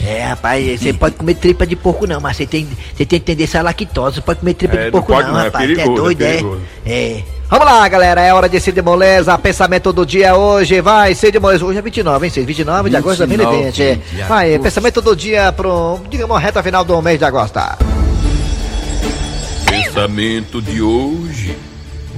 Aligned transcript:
é, 0.04 0.24
rapaz, 0.24 0.80
você 0.80 0.92
pode 0.92 1.14
comer 1.14 1.34
tripa 1.34 1.66
de 1.66 1.76
porco 1.76 2.06
não, 2.06 2.20
mas 2.20 2.36
você 2.36 2.46
tem, 2.46 2.66
você 2.66 3.04
tem 3.04 3.06
que 3.06 3.16
entender 3.16 3.44
essa 3.44 3.62
lactose, 3.62 4.16
você 4.16 4.22
pode 4.22 4.40
comer 4.40 4.54
tripa 4.54 4.76
é, 4.76 4.86
de 4.86 4.90
porco 4.90 5.12
não, 5.12 5.20
não, 5.20 5.32
não 5.32 5.40
é 5.40 5.44
rapaz, 5.44 5.70
é, 5.70 5.74
perigoso, 5.74 5.92
é 5.92 6.14
doido, 6.14 6.62
é? 6.86 6.90
É. 6.90 7.24
Vamos 7.50 7.66
lá, 7.66 7.88
galera, 7.88 8.20
é 8.20 8.32
hora 8.32 8.48
de 8.48 8.60
Cid 8.60 8.80
Moleza, 8.80 9.36
pensamento 9.36 9.92
do 9.92 10.06
dia 10.06 10.36
hoje, 10.36 10.80
vai, 10.80 11.16
Cid 11.16 11.36
Moleza, 11.40 11.64
hoje 11.64 11.80
é 11.80 11.82
29, 11.82 12.24
hein, 12.24 12.30
Cid? 12.30 12.46
29, 12.46 12.84
29 12.84 12.90
de 12.90 12.96
agosto 12.96 13.26
de 13.26 13.36
2020. 13.36 14.28
Vai, 14.28 14.56
pensamento 14.60 15.02
do 15.02 15.16
dia 15.16 15.50
pro, 15.50 15.98
digamos, 16.08 16.40
reta 16.40 16.62
final 16.62 16.84
do 16.84 17.02
mês 17.02 17.18
de 17.18 17.24
agosto. 17.24 17.58
Pensamento 19.66 20.62
de 20.62 20.80
hoje 20.80 21.56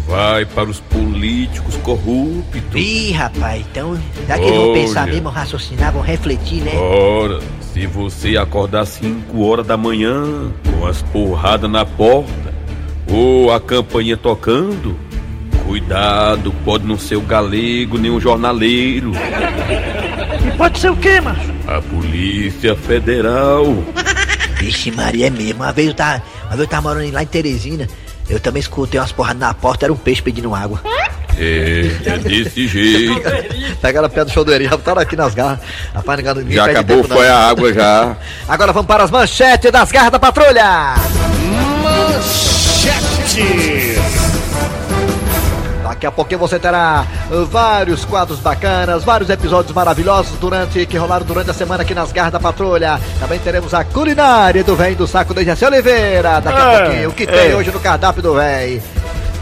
vai 0.06 0.44
para 0.44 0.68
os 0.68 0.80
políticos 0.80 1.76
corruptos. 1.76 2.74
Ih, 2.74 3.12
rapaz, 3.12 3.64
então, 3.70 3.98
já 4.28 4.38
que 4.38 4.52
vão 4.52 4.74
pensar 4.74 5.06
mesmo, 5.06 5.30
raciocinar, 5.30 5.92
vão 5.92 6.02
refletir, 6.02 6.60
né? 6.60 6.74
Ora, 6.76 7.40
se 7.72 7.86
você 7.86 8.36
acordar 8.36 8.84
5 8.84 9.42
horas 9.42 9.66
da 9.66 9.78
manhã, 9.78 10.52
com 10.78 10.86
as 10.86 11.00
porradas 11.00 11.70
na 11.70 11.86
porta, 11.86 12.52
ou 13.10 13.50
a 13.50 13.58
campainha 13.58 14.18
tocando, 14.18 14.94
cuidado, 15.64 16.52
pode 16.64 16.86
não 16.86 16.98
ser 16.98 17.16
o 17.16 17.22
galego 17.22 17.98
nem 17.98 18.10
o 18.10 18.20
jornaleiro. 18.20 19.12
E 20.46 20.50
pode 20.56 20.78
ser 20.78 20.90
o 20.90 20.96
quê, 20.96 21.20
macho? 21.20 21.52
A 21.66 21.80
Polícia 21.80 22.76
Federal. 22.76 23.64
Vixe, 24.56 24.90
Maria, 24.90 25.26
é 25.26 25.30
mesmo. 25.30 25.62
Uma 25.62 25.72
vez 25.72 25.88
eu 25.88 25.94
tava, 25.94 26.22
uma 26.42 26.50
vez 26.50 26.60
eu 26.60 26.66
tava 26.66 26.88
morando 26.88 27.12
lá 27.12 27.22
em 27.22 27.26
Teresina. 27.26 27.88
Eu 28.28 28.40
também 28.40 28.60
escutei 28.60 29.00
umas 29.00 29.12
porradas 29.12 29.40
na 29.40 29.52
porta, 29.52 29.86
era 29.86 29.92
um 29.92 29.96
peixe 29.96 30.22
pedindo 30.22 30.54
água. 30.54 30.80
É, 31.38 31.90
é 32.04 32.18
desse 32.18 32.68
jeito. 32.68 33.20
Pegaram 33.80 34.06
a 34.06 34.10
pé 34.10 34.24
do 34.24 34.30
show 34.30 34.44
do 34.44 34.52
Eri, 34.52 34.68
botaram 34.68 35.02
aqui 35.02 35.16
nas 35.16 35.34
garras. 35.34 35.58
Rapaz, 35.94 36.20
ninguém 36.36 36.52
já 36.52 36.66
acabou, 36.66 37.02
tempo, 37.02 37.14
foi 37.14 37.26
não. 37.26 37.34
a 37.34 37.48
água 37.48 37.72
já. 37.72 38.16
Agora 38.48 38.72
vamos 38.72 38.86
para 38.86 39.04
as 39.04 39.10
manchetes 39.10 39.72
das 39.72 39.90
garras 39.90 40.12
da 40.12 40.18
patrulha. 40.18 40.94
Manchetes. 41.82 43.91
Daqui 46.02 46.06
a 46.08 46.10
pouquinho 46.10 46.40
você 46.40 46.58
terá 46.58 47.06
vários 47.48 48.04
quadros 48.04 48.40
bacanas, 48.40 49.04
vários 49.04 49.30
episódios 49.30 49.72
maravilhosos 49.72 50.36
durante 50.40 50.84
que 50.84 50.96
rolaram 50.96 51.24
durante 51.24 51.50
a 51.50 51.54
semana 51.54 51.84
aqui 51.84 51.94
nas 51.94 52.10
garras 52.10 52.32
da 52.32 52.40
patrulha. 52.40 52.98
Também 53.20 53.38
teremos 53.38 53.72
a 53.72 53.84
culinária 53.84 54.64
do 54.64 54.74
Vem 54.74 54.96
do 54.96 55.06
Saco 55.06 55.32
do 55.32 55.44
Jaci 55.44 55.64
Oliveira. 55.64 56.40
Daqui 56.40 56.60
a 56.60 56.72
é, 56.72 56.80
pouquinho, 56.80 57.08
o 57.10 57.12
que 57.12 57.22
é. 57.22 57.26
tem 57.26 57.54
hoje 57.54 57.70
no 57.70 57.78
cardápio 57.78 58.20
do 58.20 58.34
Vem. 58.34 58.82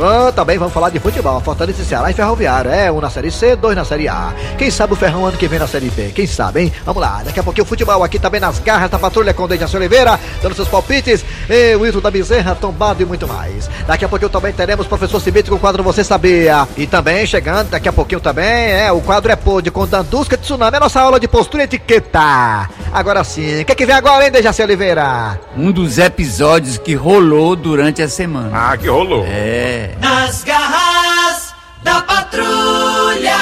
Ah, 0.03 0.33
também 0.33 0.59
vamos 0.59 0.73
falar 0.73 0.91
de 0.91 0.99
futebol. 0.99 1.41
Fortaleza 1.41 1.83
e 1.83 1.85
Ceará 1.85 2.11
e 2.11 2.15
Ferroviário. 2.15 2.71
É, 2.71 2.91
um 2.91 3.01
na 3.01 3.11
Série 3.11 3.31
C, 3.31 3.55
dois 3.55 3.77
na 3.77 3.85
Série 3.85 4.09
A. 4.09 4.33
Quem 4.57 4.71
sabe 4.71 4.95
o 4.95 4.97
Ferrão 4.97 5.27
ano 5.27 5.37
que 5.37 5.47
vem 5.47 5.59
na 5.59 5.67
Série 5.67 5.91
B? 5.91 6.11
Quem 6.15 6.27
sabe, 6.27 6.61
hein? 6.63 6.73
Vamos 6.85 7.03
lá. 7.03 7.23
Daqui 7.25 7.41
a 7.41 7.43
pouquinho 7.43 7.65
o 7.65 7.69
futebol 7.69 8.03
aqui 8.03 8.19
também 8.19 8.41
nas 8.41 8.59
garras 8.59 8.91
da 8.91 8.99
patrulha 8.99 9.35
com 9.35 9.47
Dejaci 9.47 9.77
Oliveira, 9.77 10.19
dando 10.43 10.55
seus 10.55 10.69
palpites. 10.69 11.25
E 11.49 11.77
o 11.77 11.87
Ito 11.87 12.01
da 12.01 12.11
Bezerra, 12.11 12.55
tombado 12.55 13.03
e 13.03 13.07
muito 13.07 13.29
mais. 13.29 13.69
Daqui 13.87 14.05
a 14.05 14.09
pouquinho 14.09 14.31
também 14.31 14.53
teremos 14.53 14.87
o 14.87 14.89
professor 14.89 15.21
Cibite 15.21 15.51
com 15.51 15.57
o 15.57 15.61
quadro 15.61 15.83
Você 15.83 16.03
Sabia. 16.03 16.67
E 16.77 16.87
também 16.87 17.27
chegando, 17.27 17.69
daqui 17.71 17.89
a 17.89 17.93
pouquinho 17.93 18.21
também, 18.21 18.73
é, 18.73 18.91
o 18.91 19.01
quadro 19.01 19.31
é 19.31 19.37
Pod 19.37 19.71
com 19.71 19.87
Dandusca 19.87 20.37
Tsunami, 20.37 20.77
é 20.77 20.81
nossa 20.81 21.01
aula 21.01 21.21
de 21.21 21.29
postura 21.29 21.63
e 21.63 21.67
etiqueta. 21.67 22.69
Agora 22.93 23.23
sim, 23.23 23.61
o 23.61 23.65
que 23.65 23.73
é 23.73 23.75
que 23.75 23.87
vem 23.87 23.95
agora, 23.95 24.25
hein, 24.25 24.33
Dejaci 24.33 24.63
Oliveira? 24.63 25.41
Um 25.57 25.71
dos 25.71 25.97
episódios 25.97 26.77
que 26.77 26.95
rolou 26.95 27.55
durante 27.55 28.03
a 28.03 28.09
semana. 28.09 28.51
Ah, 28.53 28.77
que 28.77 28.89
rolou. 28.89 29.25
É. 29.29 29.95
Nas 30.01 30.43
garras 30.43 31.55
da 31.85 32.03
patrulha. 32.03 33.37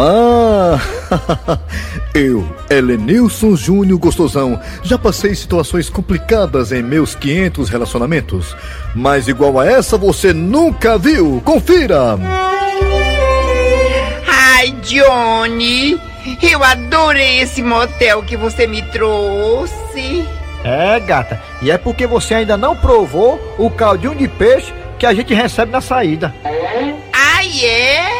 Ah, 0.00 0.78
eu, 2.14 2.48
Helenilson 2.70 3.56
Júnior 3.56 3.98
Gostosão, 3.98 4.60
já 4.84 4.96
passei 4.96 5.34
situações 5.34 5.90
complicadas 5.90 6.70
em 6.70 6.84
meus 6.84 7.16
500 7.16 7.68
relacionamentos, 7.68 8.56
mas 8.94 9.26
igual 9.26 9.58
a 9.58 9.66
essa 9.66 9.98
você 9.98 10.32
nunca 10.32 10.96
viu. 10.96 11.42
Confira! 11.44 12.16
Ai, 14.28 14.70
Johnny, 14.82 16.00
eu 16.42 16.64
adorei 16.64 17.40
esse 17.40 17.62
motel 17.62 18.22
que 18.22 18.36
você 18.36 18.66
me 18.66 18.82
trouxe. 18.82 20.26
É, 20.64 20.98
gata, 21.00 21.40
e 21.62 21.70
é 21.70 21.78
porque 21.78 22.06
você 22.06 22.34
ainda 22.34 22.56
não 22.56 22.76
provou 22.76 23.40
o 23.56 23.70
caldinho 23.70 24.14
de 24.14 24.26
peixe 24.26 24.74
que 24.98 25.06
a 25.06 25.14
gente 25.14 25.32
recebe 25.32 25.70
na 25.70 25.80
saída. 25.80 26.34
Ai, 27.12 27.64
é? 27.64 28.18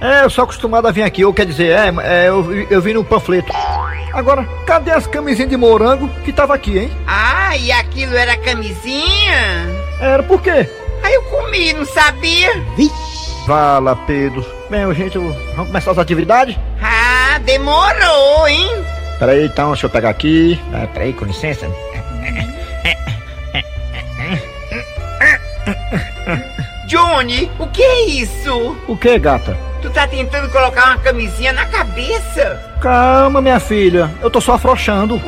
É, 0.00 0.22
eu 0.22 0.28
sou 0.28 0.44
acostumado 0.44 0.86
a 0.86 0.92
vir 0.92 1.02
aqui, 1.02 1.24
ou 1.24 1.32
quer 1.32 1.46
dizer, 1.46 1.70
é, 1.70 1.92
é 2.02 2.28
eu, 2.28 2.66
eu 2.70 2.82
vim 2.82 2.92
no 2.92 3.02
panfleto. 3.02 3.50
Agora, 4.12 4.46
cadê 4.66 4.90
as 4.90 5.06
camisinhas 5.06 5.50
de 5.50 5.56
morango 5.56 6.08
que 6.24 6.32
tava 6.32 6.54
aqui, 6.54 6.78
hein? 6.78 6.90
Ah, 7.06 7.56
e 7.56 7.72
aquilo 7.72 8.14
era 8.14 8.36
camisinha? 8.36 9.66
Era 9.98 10.22
por 10.22 10.40
quê? 10.42 10.68
Aí 11.02 11.14
eu 11.14 11.22
comi, 11.22 11.72
não 11.72 11.84
sabia? 11.84 12.52
Vixe. 12.76 13.46
Vala, 13.46 13.96
Pedro. 14.06 14.44
Bem, 14.70 14.94
gente, 14.94 15.18
vamos 15.18 15.66
começar 15.66 15.90
as 15.90 15.98
atividades? 15.98 16.56
Ah, 16.80 16.93
demorou, 17.38 18.48
hein? 18.48 18.84
Peraí, 19.18 19.46
então, 19.46 19.68
deixa 19.72 19.86
eu 19.86 19.90
pegar 19.90 20.10
aqui. 20.10 20.60
Ah, 20.72 20.86
peraí, 20.92 21.12
com 21.12 21.24
licença. 21.24 21.66
Johnny, 26.86 27.50
o 27.58 27.66
que 27.68 27.82
é 27.82 28.06
isso? 28.06 28.76
O 28.86 28.96
que, 28.96 29.18
gata? 29.18 29.56
Tu 29.80 29.90
tá 29.90 30.06
tentando 30.06 30.50
colocar 30.50 30.86
uma 30.86 30.98
camisinha 30.98 31.52
na 31.52 31.66
cabeça? 31.66 32.60
Calma, 32.80 33.40
minha 33.40 33.60
filha. 33.60 34.10
Eu 34.22 34.30
tô 34.30 34.40
só 34.40 34.54
afrouxando. 34.54 35.20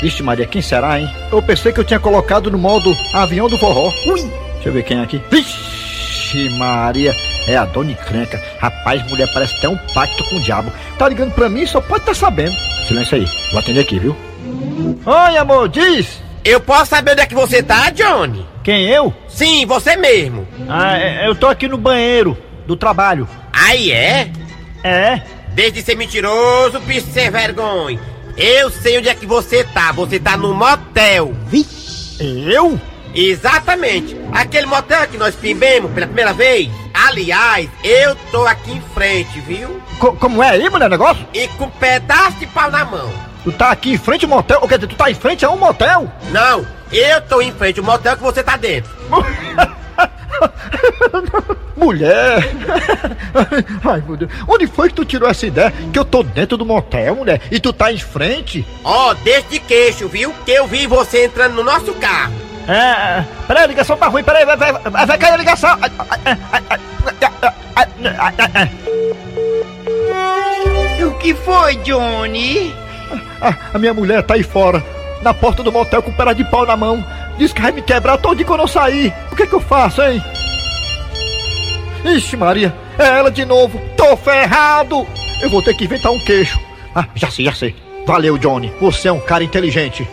Vixe, 0.00 0.22
Maria, 0.22 0.46
quem 0.46 0.60
será, 0.60 0.98
hein? 0.98 1.08
Eu 1.30 1.40
pensei 1.40 1.72
que 1.72 1.78
eu 1.78 1.84
tinha 1.84 2.00
colocado 2.00 2.50
no 2.50 2.58
modo 2.58 2.92
avião 3.14 3.48
do 3.48 3.56
forró. 3.56 3.92
Ui! 4.06 4.20
Deixa 4.54 4.68
eu 4.68 4.72
ver 4.72 4.82
quem 4.82 4.98
é 4.98 5.02
aqui. 5.02 5.22
Vixe, 5.30 6.48
Maria. 6.58 7.14
É 7.46 7.56
a 7.56 7.64
Dona 7.64 7.92
Encrenca. 7.92 8.42
Rapaz, 8.58 9.02
mulher 9.08 9.28
parece 9.32 9.60
ter 9.60 9.68
um 9.68 9.76
pacto 9.94 10.24
com 10.28 10.36
o 10.36 10.42
diabo. 10.42 10.72
Tá 10.98 11.08
ligando 11.08 11.32
pra 11.32 11.48
mim, 11.48 11.66
só 11.66 11.80
pode 11.80 12.02
estar 12.02 12.12
tá 12.12 12.18
sabendo. 12.18 12.54
Silêncio 12.86 13.16
aí, 13.16 13.26
vou 13.50 13.60
atender 13.60 13.80
aqui, 13.80 13.98
viu? 13.98 14.16
Oi, 15.04 15.36
amor, 15.36 15.68
diz! 15.68 16.20
Eu 16.44 16.60
posso 16.60 16.90
saber 16.90 17.12
onde 17.12 17.20
é 17.20 17.26
que 17.26 17.34
você 17.34 17.62
tá, 17.62 17.90
Johnny? 17.90 18.46
Quem, 18.64 18.88
eu? 18.88 19.14
Sim, 19.28 19.64
você 19.66 19.96
mesmo. 19.96 20.46
Ah, 20.68 20.98
é, 20.98 21.26
eu 21.26 21.34
tô 21.34 21.46
aqui 21.46 21.68
no 21.68 21.78
banheiro 21.78 22.36
do 22.66 22.76
trabalho. 22.76 23.28
Aí 23.52 23.92
é? 23.92 24.30
É? 24.82 25.22
Desde 25.54 25.80
de 25.80 25.86
ser 25.86 25.96
mentiroso, 25.96 26.80
bicho 26.80 27.06
sem 27.12 27.30
vergonha. 27.30 28.00
Eu 28.36 28.70
sei 28.70 28.98
onde 28.98 29.08
é 29.08 29.14
que 29.14 29.26
você 29.26 29.62
tá. 29.64 29.92
Você 29.92 30.18
tá 30.18 30.36
no 30.36 30.54
motel. 30.54 31.34
Vixe. 31.46 32.16
Eu? 32.50 32.80
Exatamente. 33.14 34.16
Aquele 34.32 34.66
motel 34.66 35.06
que 35.08 35.18
nós 35.18 35.34
pimbemos 35.34 35.90
pela 35.92 36.06
primeira 36.06 36.32
vez. 36.32 36.70
Aliás, 36.94 37.68
eu 37.82 38.14
tô 38.30 38.46
aqui 38.46 38.72
em 38.72 38.82
frente, 38.94 39.40
viu? 39.40 39.80
Co 39.98 40.12
como 40.16 40.42
é 40.42 40.50
aí, 40.50 40.68
mulher, 40.68 40.88
negócio? 40.90 41.26
E 41.32 41.48
com 41.48 41.64
um 41.64 41.70
pedaço 41.70 42.38
de 42.38 42.46
pau 42.46 42.70
na 42.70 42.84
mão. 42.84 43.10
Tu 43.44 43.52
tá 43.52 43.70
aqui 43.70 43.92
em 43.92 43.98
frente 43.98 44.24
ao 44.24 44.30
motel? 44.30 44.60
Ou 44.62 44.68
quer 44.68 44.78
dizer, 44.78 44.88
tu 44.88 44.96
tá 44.96 45.10
em 45.10 45.14
frente 45.14 45.44
a 45.44 45.50
um 45.50 45.56
motel? 45.56 46.10
Não, 46.30 46.66
eu 46.92 47.20
tô 47.22 47.40
em 47.40 47.52
frente 47.52 47.80
ao 47.80 47.86
motel 47.86 48.16
que 48.16 48.22
você 48.22 48.42
tá 48.42 48.56
dentro. 48.56 48.90
mulher! 51.76 52.42
Ai, 53.84 54.02
meu 54.06 54.16
Deus. 54.16 54.30
Onde 54.46 54.66
foi 54.66 54.88
que 54.88 54.94
tu 54.94 55.04
tirou 55.04 55.28
essa 55.28 55.46
ideia? 55.46 55.72
Que 55.92 55.98
eu 55.98 56.04
tô 56.04 56.22
dentro 56.22 56.56
do 56.56 56.64
motel, 56.64 57.16
mulher, 57.16 57.40
e 57.50 57.58
tu 57.58 57.72
tá 57.72 57.92
em 57.92 57.98
frente? 57.98 58.66
Ó, 58.84 59.10
oh, 59.10 59.14
desde 59.14 59.58
queixo, 59.58 60.08
viu? 60.08 60.32
Que 60.44 60.52
eu 60.52 60.66
vi 60.66 60.86
você 60.86 61.24
entrando 61.24 61.54
no 61.54 61.64
nosso 61.64 61.92
carro. 61.94 62.51
É, 62.68 63.24
peraí, 63.46 63.64
a 63.64 63.66
ligação 63.66 63.96
tá 63.96 64.06
ruim, 64.08 64.22
peraí, 64.22 64.44
vai, 64.44 64.56
vai, 64.56 64.72
vai, 64.72 65.06
vai 65.06 65.18
cair 65.18 65.32
a 65.32 65.36
ligação. 65.36 65.76
O 71.06 71.18
que 71.18 71.34
foi, 71.34 71.76
Johnny? 71.76 72.74
A, 73.40 73.54
a 73.74 73.78
minha 73.78 73.92
mulher 73.92 74.22
tá 74.22 74.34
aí 74.34 74.42
fora, 74.42 74.84
na 75.22 75.34
porta 75.34 75.62
do 75.62 75.72
motel 75.72 76.02
com 76.02 76.10
o 76.10 76.14
pé 76.14 76.32
de 76.34 76.44
pau 76.44 76.64
na 76.64 76.76
mão. 76.76 77.04
Diz 77.38 77.52
que 77.52 77.60
vai 77.60 77.72
me 77.72 77.82
quebrar 77.82 78.18
todo 78.18 78.44
quando 78.44 78.60
eu 78.60 78.68
sair. 78.68 79.12
O 79.30 79.36
que 79.36 79.42
é 79.42 79.46
que 79.46 79.54
eu 79.54 79.60
faço, 79.60 80.02
hein? 80.02 80.22
Ixi, 82.04 82.36
Maria, 82.36 82.74
é 82.98 83.18
ela 83.18 83.30
de 83.30 83.44
novo. 83.44 83.80
Tô 83.96 84.16
ferrado. 84.16 85.06
Eu 85.40 85.50
vou 85.50 85.62
ter 85.62 85.74
que 85.74 85.84
inventar 85.84 86.12
um 86.12 86.18
queixo. 86.24 86.60
Ah, 86.94 87.06
já 87.14 87.30
sei, 87.30 87.44
já 87.44 87.52
sei. 87.52 87.74
Valeu, 88.06 88.36
Johnny. 88.36 88.72
Você 88.80 89.08
é 89.08 89.12
um 89.12 89.20
cara 89.20 89.44
inteligente. 89.44 90.08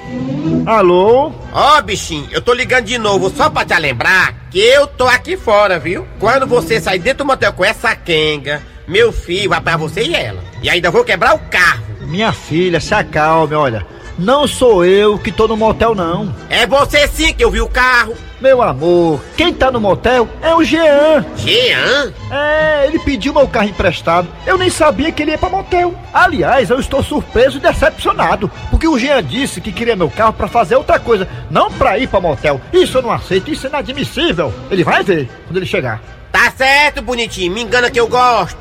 Alô? 0.65 1.31
Ó, 1.51 1.77
oh, 1.77 1.81
bichinho, 1.81 2.27
eu 2.31 2.41
tô 2.41 2.53
ligando 2.53 2.85
de 2.85 2.97
novo 2.97 3.29
só 3.29 3.49
pra 3.49 3.65
te 3.65 3.77
lembrar 3.79 4.35
que 4.51 4.59
eu 4.59 4.85
tô 4.85 5.07
aqui 5.07 5.35
fora, 5.35 5.79
viu? 5.79 6.07
Quando 6.19 6.45
você 6.45 6.79
sair 6.79 6.99
dentro 6.99 7.19
do 7.19 7.27
motel 7.27 7.53
com 7.53 7.65
essa 7.65 7.95
quenga, 7.95 8.61
meu 8.87 9.11
filho 9.11 9.49
vai 9.49 9.61
pra 9.61 9.77
você 9.77 10.03
e 10.03 10.15
ela. 10.15 10.43
E 10.61 10.69
ainda 10.69 10.91
vou 10.91 11.03
quebrar 11.03 11.35
o 11.35 11.39
carro. 11.49 11.83
Minha 12.01 12.31
filha, 12.31 12.79
se 12.79 12.93
acalme, 12.93 13.53
olha. 13.55 13.85
Não 14.19 14.45
sou 14.45 14.83
eu 14.83 15.17
que 15.17 15.31
tô 15.31 15.47
no 15.47 15.55
motel, 15.55 15.95
não. 15.95 16.35
É 16.49 16.67
você 16.67 17.07
sim 17.07 17.33
que 17.33 17.41
eu 17.41 17.49
vi 17.49 17.61
o 17.61 17.69
carro. 17.69 18.13
Meu 18.41 18.61
amor, 18.61 19.21
quem 19.37 19.53
tá 19.53 19.71
no 19.71 19.79
motel 19.79 20.27
é 20.41 20.53
o 20.53 20.61
Jean. 20.61 21.25
Jean? 21.37 22.13
É, 22.29 22.85
ele 22.85 22.99
pediu 22.99 23.33
meu 23.33 23.47
carro 23.47 23.69
emprestado. 23.69 24.27
Eu 24.45 24.57
nem 24.57 24.69
sabia 24.69 25.09
que 25.09 25.21
ele 25.23 25.31
ia 25.31 25.37
pra 25.37 25.47
motel. 25.47 25.95
Aliás, 26.13 26.69
eu 26.69 26.81
estou 26.81 27.01
surpreso 27.01 27.57
e 27.57 27.61
decepcionado. 27.61 28.51
Porque 28.69 28.89
o 28.89 28.99
Jean 28.99 29.23
disse 29.23 29.61
que 29.61 29.71
queria 29.71 29.95
meu 29.95 30.09
carro 30.09 30.33
para 30.33 30.49
fazer 30.49 30.75
outra 30.75 30.99
coisa, 30.99 31.25
não 31.49 31.71
pra 31.71 31.97
ir 31.97 32.07
pra 32.07 32.19
motel. 32.19 32.59
Isso 32.73 32.97
eu 32.97 33.01
não 33.01 33.11
aceito, 33.11 33.49
isso 33.49 33.67
é 33.67 33.69
inadmissível. 33.69 34.53
Ele 34.69 34.83
vai 34.83 35.01
ver 35.01 35.29
quando 35.47 35.55
ele 35.55 35.65
chegar. 35.65 36.01
Tá 36.29 36.51
certo, 36.51 37.01
bonitinho. 37.01 37.53
Me 37.53 37.61
engana 37.61 37.89
que 37.89 37.99
eu 37.99 38.07
gosto. 38.07 38.57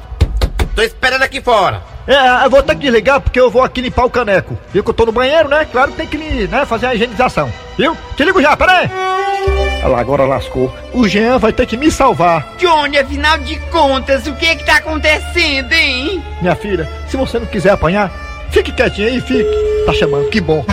Tô 0.76 0.82
esperando 0.82 1.22
aqui 1.22 1.40
fora. 1.40 1.97
É, 2.08 2.46
eu 2.46 2.48
vou 2.48 2.62
ter 2.62 2.74
que 2.74 2.80
desligar 2.80 3.20
porque 3.20 3.38
eu 3.38 3.50
vou 3.50 3.62
aqui 3.62 3.82
limpar 3.82 4.06
o 4.06 4.10
caneco. 4.10 4.58
Viu 4.72 4.82
que 4.82 4.88
eu 4.88 4.94
tô 4.94 5.04
no 5.04 5.12
banheiro, 5.12 5.46
né? 5.46 5.66
Claro 5.70 5.90
que 5.90 5.98
tem 5.98 6.06
que 6.06 6.48
né, 6.48 6.64
fazer 6.64 6.86
a 6.86 6.94
higienização. 6.94 7.52
Viu? 7.76 7.94
Te 8.16 8.24
ligo 8.24 8.40
já, 8.40 8.56
pera 8.56 8.78
aí. 8.78 8.90
Olha 9.82 9.88
lá, 9.88 10.00
agora 10.00 10.24
lascou. 10.24 10.74
O 10.94 11.06
Jean 11.06 11.36
vai 11.36 11.52
ter 11.52 11.66
que 11.66 11.76
me 11.76 11.90
salvar. 11.90 12.54
Johnny, 12.56 12.98
afinal 12.98 13.36
de 13.36 13.60
contas, 13.70 14.26
o 14.26 14.34
que 14.34 14.46
é 14.46 14.56
que 14.56 14.64
tá 14.64 14.78
acontecendo, 14.78 15.70
hein? 15.70 16.24
Minha 16.40 16.56
filha, 16.56 16.88
se 17.06 17.16
você 17.18 17.38
não 17.38 17.46
quiser 17.46 17.72
apanhar, 17.72 18.10
fique 18.50 18.72
quietinho 18.72 19.08
aí, 19.08 19.20
fique. 19.20 19.84
Tá 19.84 19.92
chamando, 19.92 20.30
que 20.30 20.40
bom. 20.40 20.64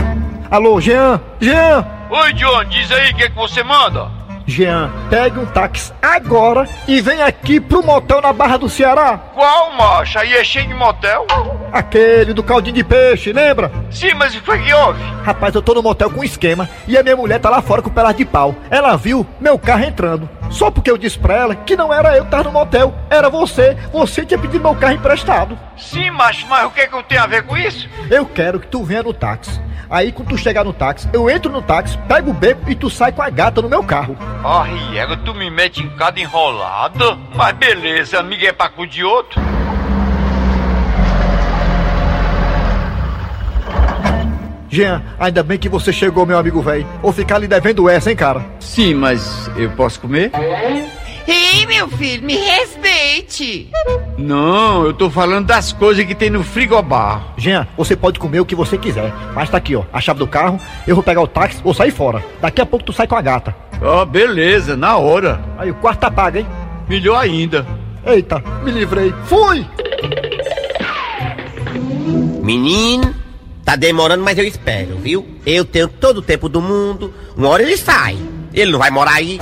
Alô, 0.49 0.79
Jean? 0.79 1.19
Jean? 1.41 1.85
Oi, 2.09 2.33
John, 2.33 2.63
diz 2.65 2.89
aí 2.93 3.11
o 3.11 3.15
que, 3.15 3.23
é 3.23 3.29
que 3.29 3.35
você 3.35 3.61
manda. 3.61 4.09
Jean, 4.47 4.91
pegue 5.09 5.39
um 5.39 5.45
táxi 5.45 5.91
agora 6.01 6.69
e 6.87 7.01
vem 7.01 7.21
aqui 7.23 7.59
pro 7.59 7.83
motel 7.83 8.21
na 8.21 8.31
Barra 8.31 8.57
do 8.57 8.69
Ceará. 8.69 9.17
Qual, 9.33 9.71
macho? 9.73 10.19
Aí 10.19 10.33
é 10.33 10.43
cheio 10.43 10.67
de 10.67 10.73
motel? 10.73 11.25
Aquele 11.71 12.33
do 12.33 12.43
caldinho 12.43 12.75
de 12.75 12.83
peixe, 12.83 13.33
lembra? 13.33 13.71
Sim, 13.89 14.13
mas 14.13 14.35
o 14.35 14.39
que 14.39 14.45
foi 14.45 14.61
que 14.63 14.71
houve? 14.73 15.01
Rapaz, 15.23 15.55
eu 15.55 15.61
tô 15.61 15.73
no 15.73 15.81
motel 15.81 16.11
com 16.11 16.23
esquema 16.23 16.69
e 16.87 16.95
a 16.97 17.01
minha 17.01 17.17
mulher 17.17 17.39
tá 17.39 17.49
lá 17.49 17.61
fora 17.61 17.81
com 17.81 17.89
o 17.89 17.93
pedaço 17.93 18.15
de 18.15 18.25
pau. 18.25 18.55
Ela 18.69 18.95
viu 18.95 19.25
meu 19.41 19.57
carro 19.57 19.83
entrando. 19.83 20.29
Só 20.49 20.71
porque 20.71 20.89
eu 20.89 20.97
disse 20.97 21.17
pra 21.17 21.35
ela 21.35 21.55
que 21.55 21.75
não 21.75 21.93
era 21.93 22.15
eu 22.15 22.25
que 22.25 22.31
tava 22.31 22.43
no 22.43 22.51
motel, 22.51 22.93
era 23.09 23.29
você. 23.29 23.77
Você 23.91 24.25
tinha 24.25 24.39
pedido 24.39 24.63
meu 24.63 24.75
carro 24.75 24.93
emprestado. 24.93 25.57
Sim, 25.77 26.11
macho, 26.11 26.47
mas 26.47 26.65
o 26.65 26.71
que, 26.71 26.81
é 26.81 26.87
que 26.87 26.95
eu 26.95 27.03
tenho 27.03 27.21
a 27.21 27.27
ver 27.27 27.43
com 27.43 27.57
isso? 27.57 27.89
Eu 28.09 28.25
quero 28.25 28.59
que 28.59 28.67
tu 28.67 28.83
venha 28.83 29.03
no 29.03 29.13
táxi. 29.13 29.61
Aí 29.89 30.11
quando 30.11 30.29
tu 30.29 30.37
chegar 30.37 30.63
no 30.63 30.73
táxi, 30.73 31.07
eu 31.13 31.29
entro 31.29 31.51
no 31.51 31.61
táxi, 31.61 31.97
pego 32.07 32.31
o 32.31 32.33
beco 32.33 32.69
e 32.69 32.75
tu 32.75 32.89
sai 32.89 33.11
com 33.11 33.21
a 33.21 33.29
gata 33.29 33.61
no 33.61 33.69
meu 33.69 33.83
carro. 33.83 34.17
Ah, 34.43 34.63
Riego, 34.63 35.17
tu 35.17 35.33
me 35.33 35.49
mete 35.49 35.83
em 35.83 35.89
cada 35.89 36.19
enrolado? 36.19 37.17
Mas 37.35 37.55
beleza, 37.55 38.19
amigo 38.19 38.45
é 38.45 38.51
pra 38.51 38.69
cu 38.69 38.87
de 38.87 39.03
outro. 39.03 39.39
Jean, 44.75 45.01
ainda 45.17 45.41
bem 45.41 45.57
que 45.57 45.69
você 45.69 45.93
chegou, 45.93 46.25
meu 46.25 46.37
amigo 46.37 46.61
velho. 46.61 46.85
Ou 47.01 47.13
ficar 47.13 47.37
lhe 47.37 47.47
devendo 47.47 47.89
essa, 47.89 48.09
hein, 48.09 48.15
cara? 48.17 48.45
Sim, 48.59 48.93
mas 48.93 49.49
eu 49.55 49.69
posso 49.71 50.01
comer? 50.01 50.31
Ei, 51.25 51.65
meu 51.65 51.87
filho, 51.87 52.25
me 52.25 52.35
respeite! 52.35 53.71
Não, 54.17 54.83
eu 54.83 54.93
tô 54.93 55.09
falando 55.09 55.47
das 55.47 55.71
coisas 55.71 56.03
que 56.03 56.13
tem 56.13 56.29
no 56.29 56.43
frigobar. 56.43 57.33
Jean, 57.37 57.65
você 57.77 57.95
pode 57.95 58.19
comer 58.19 58.41
o 58.41 58.45
que 58.45 58.53
você 58.53 58.77
quiser. 58.77 59.13
Mas 59.33 59.49
tá 59.49 59.55
aqui, 59.55 59.77
ó, 59.77 59.83
a 59.93 60.01
chave 60.01 60.19
do 60.19 60.27
carro, 60.27 60.59
eu 60.85 60.93
vou 60.93 61.03
pegar 61.03 61.21
o 61.21 61.27
táxi 61.27 61.61
ou 61.63 61.73
sair 61.73 61.91
fora. 61.91 62.21
Daqui 62.41 62.59
a 62.59 62.65
pouco 62.65 62.83
tu 62.83 62.91
sai 62.91 63.07
com 63.07 63.15
a 63.15 63.21
gata. 63.21 63.55
Ó, 63.81 64.01
oh, 64.01 64.05
beleza, 64.05 64.75
na 64.75 64.97
hora. 64.97 65.39
Aí 65.57 65.71
o 65.71 65.75
quarto 65.75 66.01
tá 66.01 66.11
pago, 66.11 66.39
hein? 66.39 66.47
Melhor 66.89 67.17
ainda. 67.17 67.65
Eita, 68.05 68.43
me 68.61 68.71
livrei. 68.71 69.13
Fui! 69.23 69.65
Menino, 72.43 73.14
tá 73.65 73.75
demorando, 73.75 74.23
mas 74.23 74.37
eu 74.37 74.45
espero, 74.45 74.95
viu? 74.97 75.27
Eu 75.45 75.65
tenho 75.65 75.89
todo 75.89 76.19
o 76.19 76.21
tempo 76.21 76.47
do 76.47 76.61
mundo. 76.61 77.13
Uma 77.35 77.49
hora 77.49 77.63
ele 77.63 77.75
sai. 77.75 78.17
Ele 78.53 78.71
não 78.71 78.79
vai 78.79 78.89
morar 78.91 79.15
aí 79.15 79.37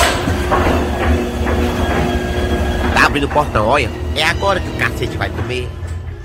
abrindo 3.14 3.26
o 3.26 3.30
portão, 3.30 3.68
olha. 3.68 3.92
É 4.16 4.24
agora 4.24 4.60
que 4.60 4.68
o 4.70 4.74
cacete 4.74 5.16
vai 5.18 5.30
comer. 5.30 5.70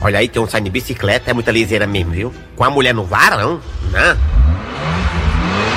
Olha 0.00 0.20
aí, 0.20 0.28
tem 0.28 0.40
um 0.40 0.48
saindo 0.48 0.64
de 0.64 0.70
bicicleta, 0.70 1.30
é 1.30 1.34
muita 1.34 1.50
liseira 1.50 1.86
mesmo, 1.86 2.12
viu? 2.12 2.34
Com 2.56 2.64
a 2.64 2.70
mulher 2.70 2.94
no 2.94 3.04
varão, 3.04 3.60
né? 3.90 4.16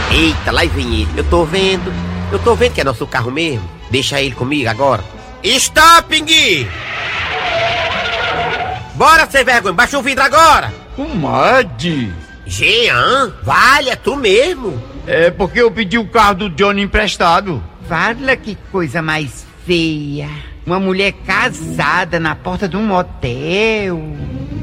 Eita, 0.09 0.51
lá 0.51 0.61
vem 0.63 1.01
ele. 1.01 1.09
Eu 1.17 1.23
tô 1.25 1.43
vendo. 1.43 1.91
Eu 2.31 2.39
tô 2.39 2.55
vendo 2.55 2.73
que 2.73 2.79
é 2.81 2.83
nosso 2.83 3.05
carro 3.05 3.29
mesmo. 3.29 3.67
Deixa 3.89 4.21
ele 4.21 4.33
comigo 4.33 4.69
agora. 4.69 5.03
Stopping! 5.43 6.67
Bora, 8.95 9.29
sem 9.29 9.43
vergonha. 9.43 9.73
Baixa 9.73 9.97
o 9.99 10.01
vidro 10.01 10.23
agora. 10.23 10.80
Comadre. 10.95 12.13
Jean, 12.45 13.33
vale, 13.43 13.89
é 13.89 13.95
tu 13.95 14.15
mesmo. 14.15 14.81
É 15.07 15.31
porque 15.31 15.62
eu 15.62 15.71
pedi 15.71 15.98
o 15.98 16.07
carro 16.07 16.36
do 16.36 16.50
Johnny 16.50 16.81
emprestado. 16.81 17.63
Fala 17.88 18.36
que 18.36 18.57
coisa 18.71 19.01
mais 19.01 19.45
feia. 19.65 20.29
Uma 20.65 20.79
mulher 20.79 21.13
casada 21.25 22.19
na 22.19 22.36
porta 22.36 22.67
de 22.67 22.77
um 22.77 22.86
motel, 22.86 23.98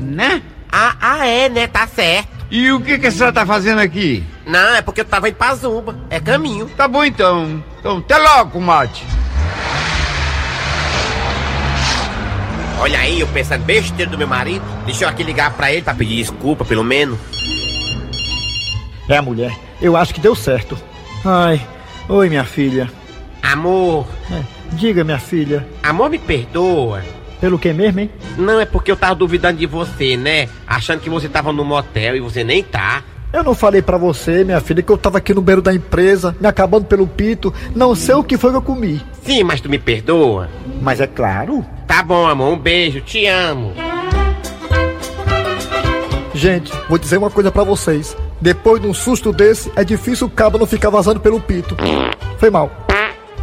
né? 0.00 0.42
Ah, 0.70 0.96
ah, 1.00 1.26
é, 1.26 1.48
né? 1.48 1.66
Tá 1.66 1.86
certo. 1.86 2.28
E 2.50 2.70
o 2.72 2.80
que 2.80 2.98
que 2.98 3.06
a 3.06 3.10
senhora 3.10 3.32
tá 3.32 3.44
fazendo 3.44 3.80
aqui? 3.80 4.24
Não, 4.46 4.74
é 4.74 4.80
porque 4.80 5.02
eu 5.02 5.04
tava 5.04 5.28
indo 5.28 5.36
pra 5.36 5.54
Zumba. 5.54 5.98
É 6.08 6.18
caminho. 6.18 6.66
Tá 6.76 6.88
bom 6.88 7.04
então. 7.04 7.62
Então, 7.78 7.98
até 7.98 8.16
logo, 8.16 8.60
mate. 8.60 9.04
Olha 12.80 13.00
aí, 13.00 13.20
eu 13.20 13.26
pensando 13.28 13.64
besteira 13.64 14.10
do 14.10 14.16
meu 14.16 14.28
marido. 14.28 14.62
Deixa 14.86 15.04
eu 15.04 15.08
aqui 15.08 15.24
ligar 15.24 15.52
pra 15.54 15.72
ele 15.72 15.82
pra 15.82 15.94
pedir 15.94 16.16
desculpa, 16.16 16.64
pelo 16.64 16.84
menos. 16.84 17.18
É, 19.08 19.20
mulher. 19.20 19.52
Eu 19.82 19.96
acho 19.96 20.14
que 20.14 20.20
deu 20.20 20.34
certo. 20.34 20.78
Ai. 21.24 21.60
Oi, 22.08 22.28
minha 22.28 22.44
filha. 22.44 22.90
Amor. 23.42 24.06
É. 24.30 24.42
Diga, 24.72 25.02
minha 25.02 25.18
filha. 25.18 25.66
Amor, 25.82 26.08
me 26.08 26.18
perdoa. 26.18 27.02
Pelo 27.40 27.58
que 27.58 27.72
mesmo, 27.72 28.00
hein? 28.00 28.10
Não, 28.36 28.60
é 28.60 28.64
porque 28.64 28.90
eu 28.90 28.96
tava 28.96 29.14
duvidando 29.14 29.58
de 29.58 29.66
você, 29.66 30.16
né? 30.16 30.48
Achando 30.66 31.00
que 31.00 31.10
você 31.10 31.28
tava 31.28 31.52
no 31.52 31.64
motel 31.64 32.16
e 32.16 32.20
você 32.20 32.44
nem 32.44 32.62
tá. 32.62 33.02
Eu 33.32 33.42
não 33.42 33.54
falei 33.54 33.82
para 33.82 33.98
você, 33.98 34.44
minha 34.44 34.60
filha, 34.60 34.82
que 34.82 34.90
eu 34.90 34.96
tava 34.96 35.18
aqui 35.18 35.34
no 35.34 35.42
beiro 35.42 35.60
da 35.60 35.74
empresa, 35.74 36.34
me 36.40 36.46
acabando 36.46 36.86
pelo 36.86 37.06
pito. 37.06 37.52
Não 37.74 37.94
sei 37.94 38.14
o 38.14 38.24
que 38.24 38.38
foi 38.38 38.50
que 38.50 38.56
eu 38.56 38.62
comi. 38.62 39.02
Sim, 39.22 39.42
mas 39.42 39.60
tu 39.60 39.68
me 39.68 39.78
perdoa? 39.78 40.48
Mas 40.80 41.00
é 41.00 41.06
claro. 41.06 41.64
Tá 41.88 42.02
bom, 42.02 42.26
amor. 42.26 42.52
Um 42.52 42.58
beijo. 42.58 43.00
Te 43.00 43.26
amo. 43.26 43.72
Gente, 46.34 46.70
vou 46.88 46.98
dizer 46.98 47.16
uma 47.16 47.30
coisa 47.30 47.50
para 47.50 47.64
vocês. 47.64 48.16
Depois 48.40 48.80
de 48.80 48.86
um 48.86 48.94
susto 48.94 49.32
desse, 49.32 49.72
é 49.74 49.82
difícil 49.82 50.28
o 50.28 50.30
cabo 50.30 50.58
não 50.58 50.66
ficar 50.66 50.90
vazando 50.90 51.18
pelo 51.18 51.40
pito. 51.40 51.76
Foi 52.36 52.50
mal. 52.50 52.70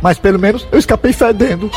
Mas 0.02 0.20
pelo 0.20 0.40
menos 0.40 0.66
eu 0.72 0.80
escapei 0.80 1.12
fedendo. 1.12 1.70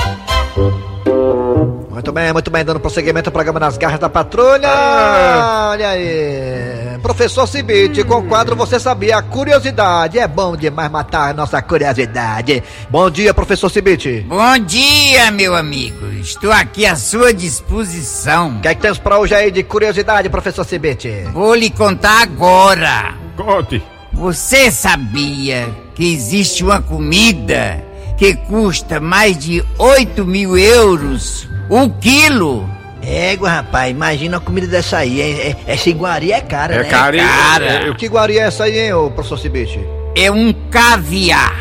Muito 1.90 2.12
bem, 2.12 2.32
muito 2.32 2.50
bem, 2.50 2.64
dando 2.64 2.78
prosseguimento 2.78 3.28
ao 3.28 3.32
programa 3.32 3.58
Nas 3.58 3.76
Garras 3.76 3.98
da 3.98 4.08
Patrulha. 4.08 4.68
Ah. 4.68 5.70
Olha 5.72 5.88
aí. 5.88 6.87
Professor 7.02 7.46
Cibite, 7.46 8.02
com 8.04 8.16
o 8.16 8.22
quadro 8.24 8.56
Você 8.56 8.78
Sabia, 8.78 9.22
curiosidade. 9.22 10.18
É 10.18 10.26
bom 10.26 10.56
demais 10.56 10.90
matar 10.90 11.30
a 11.30 11.34
nossa 11.34 11.60
curiosidade. 11.62 12.62
Bom 12.90 13.08
dia, 13.10 13.32
professor 13.32 13.70
Cibite. 13.70 14.26
Bom 14.28 14.58
dia, 14.58 15.30
meu 15.30 15.54
amigo. 15.54 16.06
Estou 16.12 16.50
aqui 16.50 16.86
à 16.86 16.96
sua 16.96 17.32
disposição. 17.32 18.56
O 18.56 18.60
que 18.60 18.68
é 18.68 18.74
que 18.74 18.80
temos 18.80 18.98
pra 18.98 19.18
hoje 19.18 19.34
aí 19.34 19.50
de 19.50 19.62
curiosidade, 19.62 20.28
professor 20.28 20.64
Cibite? 20.64 21.10
Vou 21.32 21.54
lhe 21.54 21.70
contar 21.70 22.22
agora. 22.22 23.14
Conte. 23.36 23.82
Você 24.12 24.70
sabia 24.70 25.68
que 25.94 26.12
existe 26.12 26.64
uma 26.64 26.82
comida 26.82 27.84
que 28.16 28.34
custa 28.34 28.98
mais 28.98 29.38
de 29.38 29.64
8 29.78 30.26
mil 30.26 30.58
euros 30.58 31.48
o 31.70 31.88
quilo? 31.90 32.68
Égua, 33.08 33.48
rapaz, 33.48 33.90
imagina 33.90 34.36
uma 34.36 34.42
comida 34.44 34.66
dessa 34.66 34.98
aí. 34.98 35.20
É, 35.20 35.48
é, 35.50 35.56
essa 35.66 35.88
iguaria 35.88 36.36
é 36.36 36.40
cara, 36.40 36.74
é 36.74 36.82
né? 36.82 36.88
Cara, 36.90 37.16
É 37.16 37.20
cara. 37.26 37.64
é- 37.90 37.94
Que 37.94 38.06
iguaria 38.06 38.42
é 38.42 38.44
essa 38.46 38.64
aí, 38.64 38.78
hein, 38.78 38.92
ô 38.92 39.10
professor 39.10 39.38
Cibite? 39.38 39.80
É 40.14 40.30
um 40.30 40.52
caviar. 40.70 41.56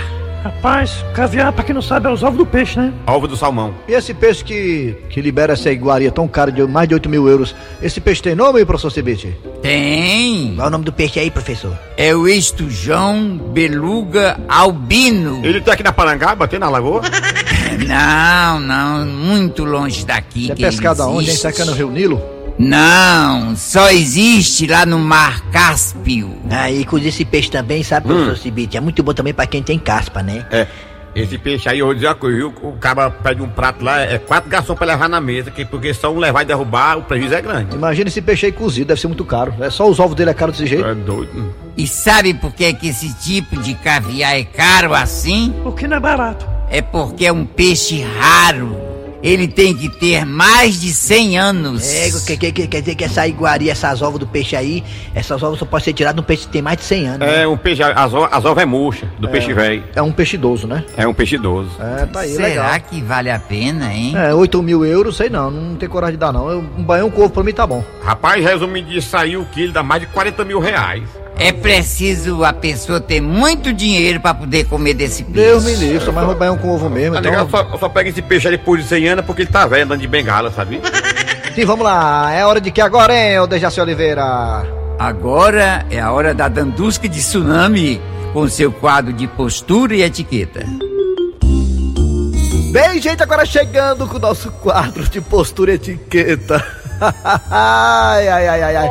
Rapaz, 0.47 1.03
caviar, 1.13 1.51
pra 1.51 1.61
quem 1.61 1.75
não 1.75 1.81
sabe, 1.81 2.07
é 2.07 2.09
os 2.09 2.23
ovos 2.23 2.37
do 2.37 2.45
peixe, 2.45 2.79
né? 2.79 2.93
Ovo 3.05 3.27
do 3.27 3.35
salmão. 3.35 3.73
E 3.85 3.91
esse 3.91 4.13
peixe 4.13 4.45
que, 4.45 4.95
que 5.09 5.21
libera 5.21 5.51
essa 5.51 5.69
iguaria 5.69 6.09
tão 6.09 6.25
cara 6.25 6.49
de 6.49 6.65
mais 6.65 6.87
de 6.87 6.93
8 6.93 7.09
mil 7.09 7.27
euros, 7.27 7.53
esse 7.81 7.99
peixe 7.99 8.21
tem 8.21 8.33
nome, 8.33 8.63
professor 8.63 8.89
Cibite? 8.89 9.37
Tem. 9.61 10.53
Qual 10.55 10.65
é 10.65 10.69
o 10.69 10.71
nome 10.71 10.85
do 10.85 10.93
peixe 10.93 11.19
aí, 11.19 11.29
professor? 11.29 11.77
É 11.97 12.15
o 12.15 12.29
estujão 12.29 13.37
beluga 13.51 14.39
albino. 14.47 15.45
Ele 15.45 15.59
tá 15.59 15.73
aqui 15.73 15.83
na 15.83 15.91
Parangaba, 15.91 16.47
tem 16.47 16.59
na 16.59 16.69
lagoa? 16.69 17.01
Não, 17.85 18.59
não, 18.59 19.05
muito 19.05 19.63
longe 19.63 20.03
daqui. 20.03 20.47
Você 20.47 20.53
é 20.53 20.55
pescado 20.55 21.03
aonde, 21.03 21.29
hein? 21.29 21.37
que 21.37 21.61
é 21.61 21.65
no 21.65 21.73
Rio 21.73 21.91
Nilo? 21.91 22.36
Não, 22.57 23.55
só 23.55 23.89
existe 23.91 24.65
lá 24.65 24.85
no 24.85 24.97
Mar 24.97 25.41
Cáspio. 25.51 26.35
Aí, 26.49 26.83
cozinha 26.85 27.09
esse 27.09 27.23
peixe 27.23 27.51
também, 27.51 27.83
sabe, 27.83 28.07
professor 28.07 28.37
Cibite? 28.37 28.77
É 28.77 28.79
muito 28.79 29.03
bom 29.03 29.13
também 29.13 29.33
pra 29.33 29.45
quem 29.45 29.61
tem 29.61 29.77
caspa, 29.77 30.23
né? 30.23 30.45
É. 30.51 30.67
Esse 31.15 31.35
peixe 31.35 31.67
aí, 31.67 31.79
eu 31.79 31.87
vou 31.87 31.95
dizer 31.95 32.07
uma 32.07 32.15
coisa, 32.15 32.37
viu? 32.37 32.53
O 32.61 32.73
cara 32.73 33.09
pede 33.09 33.41
um 33.41 33.49
prato 33.49 33.83
lá, 33.83 34.01
é 34.01 34.19
quatro 34.19 34.49
garçons 34.49 34.77
pra 34.77 34.85
levar 34.85 35.09
na 35.09 35.19
mesa, 35.19 35.49
que, 35.49 35.65
porque 35.65 35.91
só 35.91 36.13
um 36.13 36.19
levar 36.19 36.43
e 36.43 36.45
derrubar, 36.45 36.99
o 36.99 37.01
prejuízo 37.01 37.33
é 37.33 37.41
grande. 37.41 37.75
Imagina 37.75 38.07
esse 38.07 38.21
peixe 38.21 38.45
aí 38.45 38.51
cozido, 38.51 38.87
deve 38.89 39.01
ser 39.01 39.07
muito 39.07 39.25
caro. 39.25 39.53
É 39.59 39.69
só 39.71 39.89
os 39.89 39.99
ovos 39.99 40.15
dele 40.15 40.29
é 40.29 40.33
caro 40.33 40.51
desse 40.51 40.67
jeito. 40.67 40.85
É 40.85 40.93
doido. 40.93 41.53
E 41.75 41.87
sabe 41.87 42.35
por 42.35 42.53
que, 42.53 42.71
que 42.73 42.89
esse 42.89 43.11
tipo 43.15 43.57
de 43.57 43.73
caviar 43.73 44.37
é 44.37 44.43
caro 44.43 44.93
assim? 44.93 45.53
Porque 45.63 45.87
não 45.87 45.97
é 45.97 45.99
barato. 45.99 46.47
É 46.69 46.83
porque 46.83 47.25
é 47.25 47.31
um 47.31 47.45
peixe 47.45 48.05
raro. 48.19 48.96
Ele 49.23 49.47
tem 49.47 49.75
que 49.75 49.89
ter 49.89 50.25
mais 50.25 50.79
de 50.79 50.93
100 50.93 51.37
anos. 51.39 51.93
Égua, 51.93 52.21
quer, 52.37 52.51
quer, 52.51 52.81
dizer 52.81 52.95
que 52.95 53.03
essa 53.03 53.27
iguaria, 53.27 53.71
essas 53.71 54.01
ovas 54.01 54.19
do 54.19 54.27
peixe 54.27 54.55
aí, 54.55 54.83
essas 55.15 55.41
ovas 55.41 55.57
só 55.59 55.65
podem 55.65 55.85
ser 55.85 55.93
tiradas 55.93 56.15
de 56.15 56.21
um 56.21 56.23
peixe 56.23 56.45
que 56.45 56.51
tem 56.51 56.61
mais 56.61 56.77
de 56.77 56.83
100 56.83 57.07
anos. 57.07 57.19
né? 57.27 57.41
É 57.43 57.47
um 57.47 57.57
peixe, 57.57 57.81
as, 57.81 57.95
as 57.95 58.45
ovas 58.45 58.57
é 58.63 58.65
murcha, 58.65 59.07
do 59.19 59.27
peixe 59.27 59.53
velho. 59.53 59.83
É 59.95 60.01
um 60.01 60.11
peixe 60.11 60.35
idoso, 60.35 60.67
né? 60.67 60.83
É 60.95 61.07
um 61.07 61.13
peixe 61.13 61.35
idoso. 61.35 61.71
É, 61.79 62.05
tá 62.05 62.19
aí, 62.21 62.29
Será 62.35 62.47
legal. 62.47 62.79
que 62.89 63.01
vale 63.01 63.31
a 63.31 63.39
pena, 63.39 63.91
hein? 63.93 64.13
É, 64.15 64.33
8 64.33 64.61
mil 64.61 64.85
euros, 64.85 65.17
sei 65.17 65.29
não, 65.29 65.49
não 65.49 65.75
tem 65.75 65.89
coragem 65.89 66.13
de 66.15 66.19
dar 66.19 66.31
não. 66.31 66.49
Eu- 66.49 66.59
Um 66.77 66.83
banhão 66.83 67.09
com 67.09 67.21
ovo 67.23 67.31
pra 67.31 67.43
mim 67.43 67.53
tá 67.53 67.65
bom. 67.65 67.83
Rapaz, 68.03 68.43
resumindo 68.43 68.89
disso 68.89 69.17
aí, 69.17 69.35
o 69.35 69.45
quilo 69.45 69.73
dá 69.73 69.81
mais 69.81 70.01
de 70.01 70.07
40 70.07 70.45
mil 70.45 70.59
reais. 70.59 71.03
É 71.39 71.51
preciso 71.51 72.43
a 72.43 72.51
pessoa 72.51 72.99
ter 72.99 73.21
muito 73.21 73.71
dinheiro 73.71 74.19
pra 74.19 74.33
poder 74.33 74.65
comer 74.65 74.93
desse 74.95 75.23
peixe. 75.23 75.47
Deus 75.47 75.63
me 75.65 75.75
livre, 75.75 76.03
só 76.05 76.11
mais 76.11 76.27
um 76.51 76.57
com 76.57 76.69
ovo 76.75 76.89
mesmo. 76.89 77.13
Tá 77.13 77.19
Então... 77.19 77.31
ligado? 77.31 77.49
Só, 77.51 77.77
só 77.77 77.89
pega 77.89 78.09
esse 78.09 78.21
peixe 78.21 78.47
ali 78.47 78.57
por 78.57 78.81
100 78.81 79.07
anos 79.09 79.25
porque 79.25 79.43
ele 79.43 79.51
tá 79.51 79.67
velho, 79.67 79.83
andando 79.85 80.01
de 80.01 80.07
bengala, 80.07 80.51
sabe? 80.51 80.81
Sim, 81.53 81.65
vamos 81.65 81.85
lá. 81.85 82.31
É 82.33 82.45
hora 82.45 82.59
de 82.59 82.71
que 82.71 82.81
agora, 82.81 83.15
hein, 83.15 83.39
ô 83.39 83.47
Dejaci 83.47 83.79
Oliveira? 83.79 84.65
Agora 84.99 85.85
é 85.91 85.99
a 85.99 86.11
hora 86.11 86.33
da 86.33 86.47
Dandusca 86.47 87.07
de 87.07 87.19
Tsunami 87.19 88.01
com 88.33 88.47
seu 88.47 88.71
quadro 88.71 89.13
de 89.13 89.27
postura 89.27 89.95
e 89.95 90.01
etiqueta. 90.01 90.65
Bem, 92.71 93.01
gente, 93.01 93.21
agora 93.23 93.45
chegando 93.45 94.07
com 94.07 94.17
o 94.17 94.19
nosso 94.19 94.51
quadro 94.51 95.07
de 95.07 95.21
postura 95.21 95.71
e 95.71 95.75
etiqueta. 95.75 96.63
ai, 97.49 98.27
ai, 98.27 98.47
ai, 98.47 98.63
ai, 98.63 98.75
ai. 98.75 98.89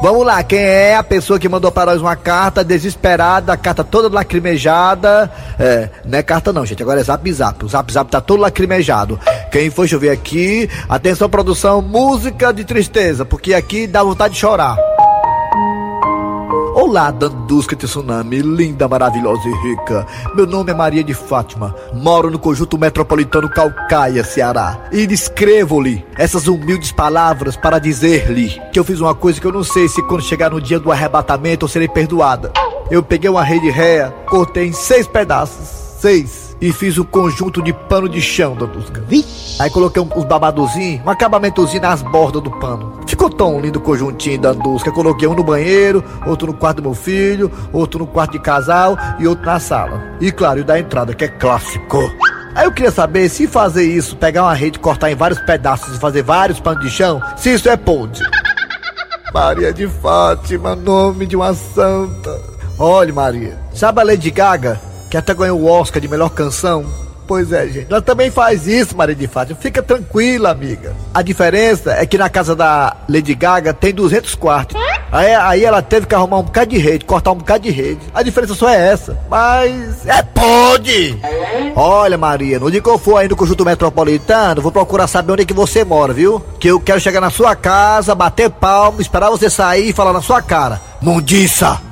Vamos 0.00 0.24
lá, 0.24 0.44
quem 0.44 0.60
é 0.60 0.94
a 0.94 1.02
pessoa 1.02 1.40
que 1.40 1.48
mandou 1.48 1.72
para 1.72 1.90
nós 1.90 2.00
uma 2.00 2.14
carta 2.14 2.62
desesperada, 2.62 3.56
carta 3.56 3.82
toda 3.82 4.08
lacrimejada? 4.08 5.28
É, 5.58 5.90
não 6.04 6.18
é 6.18 6.22
carta 6.22 6.52
não, 6.52 6.64
gente, 6.64 6.80
agora 6.80 7.00
é 7.00 7.02
zap 7.02 7.32
zap. 7.32 7.64
O 7.64 7.68
zap 7.68 7.92
zap 7.92 8.08
tá 8.08 8.20
todo 8.20 8.40
lacrimejado. 8.40 9.18
Quem 9.50 9.70
foi 9.70 9.88
chover 9.88 10.10
aqui? 10.10 10.70
Atenção, 10.88 11.28
produção, 11.28 11.82
música 11.82 12.52
de 12.52 12.64
tristeza, 12.64 13.24
porque 13.24 13.52
aqui 13.52 13.88
dá 13.88 14.02
vontade 14.04 14.34
de 14.34 14.40
chorar. 14.40 14.78
Olá, 16.80 17.10
Dandusca 17.10 17.74
Tsunami, 17.74 18.40
linda, 18.40 18.86
maravilhosa 18.86 19.48
e 19.48 19.68
rica. 19.68 20.06
Meu 20.32 20.46
nome 20.46 20.70
é 20.70 20.74
Maria 20.74 21.02
de 21.02 21.12
Fátima, 21.12 21.74
moro 21.92 22.30
no 22.30 22.38
conjunto 22.38 22.78
metropolitano 22.78 23.48
Calcaia, 23.48 24.22
Ceará. 24.22 24.86
E 24.92 25.02
escrevo-lhe 25.12 26.06
essas 26.16 26.46
humildes 26.46 26.92
palavras 26.92 27.56
para 27.56 27.80
dizer-lhe 27.80 28.62
que 28.72 28.78
eu 28.78 28.84
fiz 28.84 29.00
uma 29.00 29.12
coisa 29.12 29.40
que 29.40 29.46
eu 29.48 29.52
não 29.52 29.64
sei 29.64 29.88
se 29.88 30.00
quando 30.04 30.22
chegar 30.22 30.52
no 30.52 30.60
dia 30.60 30.78
do 30.78 30.92
arrebatamento 30.92 31.64
eu 31.64 31.68
serei 31.68 31.88
perdoada. 31.88 32.52
Eu 32.88 33.02
peguei 33.02 33.28
uma 33.28 33.42
rede 33.42 33.68
réia, 33.70 34.14
cortei 34.28 34.68
em 34.68 34.72
seis 34.72 35.08
pedaços, 35.08 35.87
seis, 36.00 36.56
e 36.60 36.72
fiz 36.72 36.98
um 36.98 37.04
conjunto 37.04 37.62
de 37.62 37.72
pano 37.72 38.08
de 38.08 38.20
chão, 38.20 38.54
Dandusca. 38.54 39.02
Aí 39.58 39.70
coloquei 39.70 40.02
um, 40.02 40.08
uns 40.16 40.24
babadozinhos, 40.24 41.04
um 41.04 41.10
acabamentozinho 41.10 41.82
nas 41.82 42.02
bordas 42.02 42.42
do 42.42 42.50
pano. 42.50 43.00
Ficou 43.06 43.28
tão 43.28 43.60
lindo 43.60 43.78
o 43.78 43.82
conjuntinho 43.82 44.40
da 44.40 44.50
Andusca. 44.50 44.92
Coloquei 44.92 45.26
um 45.26 45.34
no 45.34 45.42
banheiro, 45.42 46.04
outro 46.26 46.46
no 46.46 46.54
quarto 46.54 46.76
do 46.76 46.82
meu 46.82 46.94
filho, 46.94 47.50
outro 47.72 48.00
no 48.00 48.06
quarto 48.06 48.32
de 48.32 48.38
casal 48.38 48.96
e 49.18 49.26
outro 49.26 49.44
na 49.44 49.58
sala. 49.58 50.02
E 50.20 50.30
claro, 50.30 50.60
e 50.60 50.62
o 50.62 50.64
da 50.64 50.78
entrada, 50.78 51.14
que 51.14 51.24
é 51.24 51.28
clássico. 51.28 51.98
Aí 52.54 52.64
eu 52.64 52.72
queria 52.72 52.90
saber 52.90 53.28
se 53.28 53.46
fazer 53.46 53.84
isso, 53.84 54.16
pegar 54.16 54.42
uma 54.42 54.54
rede, 54.54 54.78
cortar 54.78 55.10
em 55.10 55.14
vários 55.14 55.40
pedaços 55.40 55.96
e 55.96 56.00
fazer 56.00 56.22
vários 56.22 56.58
panos 56.58 56.82
de 56.82 56.90
chão, 56.90 57.20
se 57.36 57.52
isso 57.52 57.68
é 57.68 57.76
podre. 57.76 58.24
Maria 59.32 59.72
de 59.72 59.86
Fátima, 59.86 60.74
nome 60.74 61.26
de 61.26 61.36
uma 61.36 61.54
santa. 61.54 62.40
Olha, 62.78 63.12
Maria, 63.12 63.58
sabe 63.72 64.00
a 64.00 64.04
Lady 64.04 64.30
Gaga, 64.30 64.80
que 65.10 65.16
até 65.16 65.34
ganhou 65.34 65.60
o 65.60 65.66
Oscar 65.66 66.00
de 66.00 66.08
melhor 66.08 66.30
canção? 66.30 66.86
Pois 67.28 67.52
é, 67.52 67.66
gente. 67.68 67.86
Ela 67.90 68.00
também 68.00 68.30
faz 68.30 68.66
isso, 68.66 68.96
Maria 68.96 69.14
de 69.14 69.26
Fátima. 69.26 69.58
Fica 69.60 69.82
tranquila, 69.82 70.50
amiga. 70.50 70.96
A 71.12 71.20
diferença 71.20 71.92
é 71.92 72.06
que 72.06 72.16
na 72.16 72.30
casa 72.30 72.56
da 72.56 72.96
Lady 73.06 73.34
Gaga 73.34 73.74
tem 73.74 73.92
200 73.92 74.34
quartos. 74.34 74.80
Aí, 75.12 75.34
aí 75.34 75.64
ela 75.64 75.82
teve 75.82 76.06
que 76.06 76.14
arrumar 76.14 76.38
um 76.38 76.42
bocado 76.42 76.70
de 76.70 76.78
rede, 76.78 77.04
cortar 77.04 77.32
um 77.32 77.36
bocado 77.36 77.64
de 77.64 77.70
rede. 77.70 78.00
A 78.14 78.22
diferença 78.22 78.54
só 78.54 78.70
é 78.70 78.92
essa. 78.92 79.18
Mas 79.28 80.06
é 80.06 80.22
pode! 80.22 81.20
Olha, 81.76 82.16
Maria, 82.16 82.58
no 82.58 82.70
dia 82.70 82.80
que 82.80 82.88
eu 82.88 82.98
for 82.98 83.18
aí 83.18 83.28
no 83.28 83.36
conjunto 83.36 83.62
metropolitano, 83.62 84.62
vou 84.62 84.72
procurar 84.72 85.06
saber 85.06 85.32
onde 85.32 85.42
é 85.42 85.46
que 85.46 85.52
você 85.52 85.84
mora, 85.84 86.14
viu? 86.14 86.42
Que 86.58 86.68
eu 86.68 86.80
quero 86.80 86.98
chegar 86.98 87.20
na 87.20 87.30
sua 87.30 87.54
casa, 87.54 88.14
bater 88.14 88.48
palmo, 88.48 89.02
esperar 89.02 89.28
você 89.28 89.50
sair 89.50 89.90
e 89.90 89.92
falar 89.92 90.14
na 90.14 90.22
sua 90.22 90.40
cara. 90.40 90.80
Mundiça! 91.02 91.87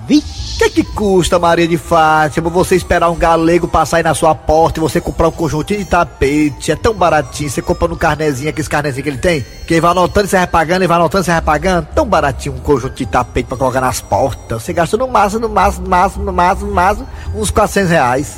Que, 0.59 0.71
que 0.71 0.85
custa, 0.85 1.39
Maria 1.39 1.69
de 1.69 1.77
Fátima, 1.77 2.49
você 2.49 2.77
esperar 2.77 3.11
um 3.11 3.15
galego 3.15 3.69
passar 3.69 3.99
aí 3.99 4.03
na 4.03 4.15
sua 4.15 4.35
porta 4.35 4.79
e 4.79 4.83
você 4.83 5.01
comprar 5.03 5.29
um 5.29 5.33
conjuntinho 5.33 5.81
de 5.81 5.85
tapete? 5.85 6.73
É 6.73 6.77
tão 6.77 6.95
baratinho, 6.95 7.51
você 7.51 7.61
compra 7.61 7.87
no 7.89 7.97
carnezinho, 7.97 8.49
aqueles 8.49 8.67
carnezinhos 8.67 9.03
que 9.03 9.09
ele 9.11 9.19
tem, 9.19 9.45
que 9.67 9.75
ele 9.75 9.83
vai 9.83 9.91
anotando 9.91 10.27
e 10.27 10.31
você 10.31 10.37
vai 10.39 10.47
pagando, 10.47 10.81
ele 10.81 10.89
vai 10.89 10.97
anotando 10.97 11.23
e 11.23 11.25
você 11.27 11.33
vai 11.33 11.43
pagando. 11.43 11.87
Tão 11.95 12.07
baratinho 12.07 12.55
um 12.55 12.61
conjunto 12.61 12.95
de 12.95 13.05
tapete 13.05 13.47
pra 13.47 13.59
colocar 13.59 13.83
nas 13.83 14.01
portas. 14.01 14.63
Você 14.63 14.73
gasta 14.73 14.97
no 14.97 15.07
máximo, 15.07 15.43
no 15.43 15.49
máximo, 15.51 15.85
no 15.85 15.91
máximo, 15.91 16.25
no 16.25 16.33
máximo, 16.33 16.69
no 16.69 16.75
máximo, 16.75 17.09
uns 17.35 17.51
400 17.51 17.91
reais. 17.91 18.37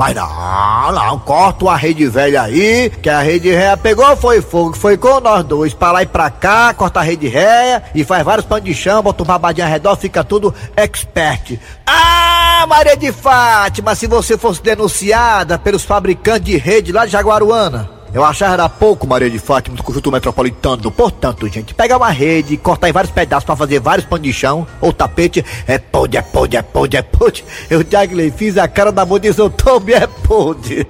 Mas 0.00 0.14
não, 0.14 0.92
não, 0.92 1.18
corta 1.18 1.66
uma 1.66 1.76
rede 1.76 2.08
velha 2.08 2.40
aí, 2.40 2.88
que 2.88 3.10
a 3.10 3.20
rede 3.20 3.50
réia 3.50 3.76
pegou, 3.76 4.16
foi 4.16 4.40
fogo, 4.40 4.74
foi 4.74 4.96
com 4.96 5.20
nós 5.20 5.44
dois, 5.44 5.74
pra 5.74 5.92
lá 5.92 6.02
e 6.02 6.06
pra 6.06 6.30
cá, 6.30 6.72
corta 6.72 7.00
a 7.00 7.02
rede 7.02 7.28
réia 7.28 7.82
e 7.94 8.02
faz 8.02 8.24
vários 8.24 8.46
panos 8.46 8.64
de 8.64 8.72
chão, 8.72 9.02
bota 9.02 9.22
um 9.22 9.26
babadinho 9.26 9.66
ao 9.66 9.70
redor, 9.70 9.94
fica 9.96 10.24
tudo 10.24 10.54
expert. 10.74 11.60
Ah, 11.86 12.64
Maria 12.66 12.96
de 12.96 13.12
Fátima, 13.12 13.94
se 13.94 14.06
você 14.06 14.38
fosse 14.38 14.62
denunciada 14.62 15.58
pelos 15.58 15.84
fabricantes 15.84 16.46
de 16.46 16.56
rede 16.56 16.92
lá 16.92 17.04
de 17.04 17.12
Jaguaruana, 17.12 17.99
eu 18.12 18.24
achava 18.24 18.54
era 18.54 18.68
pouco, 18.68 19.06
Maria 19.06 19.30
de 19.30 19.38
Fátima, 19.38 19.76
do 19.76 19.82
conjunto 19.82 20.10
metropolitano. 20.10 20.90
Portanto, 20.90 21.46
gente, 21.48 21.74
pegar 21.74 21.96
uma 21.96 22.10
rede, 22.10 22.56
cortar 22.56 22.88
em 22.88 22.92
vários 22.92 23.12
pedaços 23.12 23.44
pra 23.44 23.56
fazer 23.56 23.80
vários 23.80 24.06
panos 24.06 24.26
de 24.26 24.32
chão 24.32 24.66
ou 24.80 24.92
tapete, 24.92 25.44
é 25.66 25.78
pode, 25.78 26.16
é 26.16 26.22
pode, 26.22 26.56
é 26.56 26.62
pode, 26.62 26.96
é 26.96 27.02
pode. 27.02 27.44
Eu 27.68 27.84
que 28.08 28.30
fiz 28.30 28.58
a 28.58 28.66
cara 28.66 28.90
da 28.90 29.06
mão 29.06 29.18
eu 29.38 29.50
tomei, 29.50 29.94
é 29.94 30.06
pode. 30.06 30.86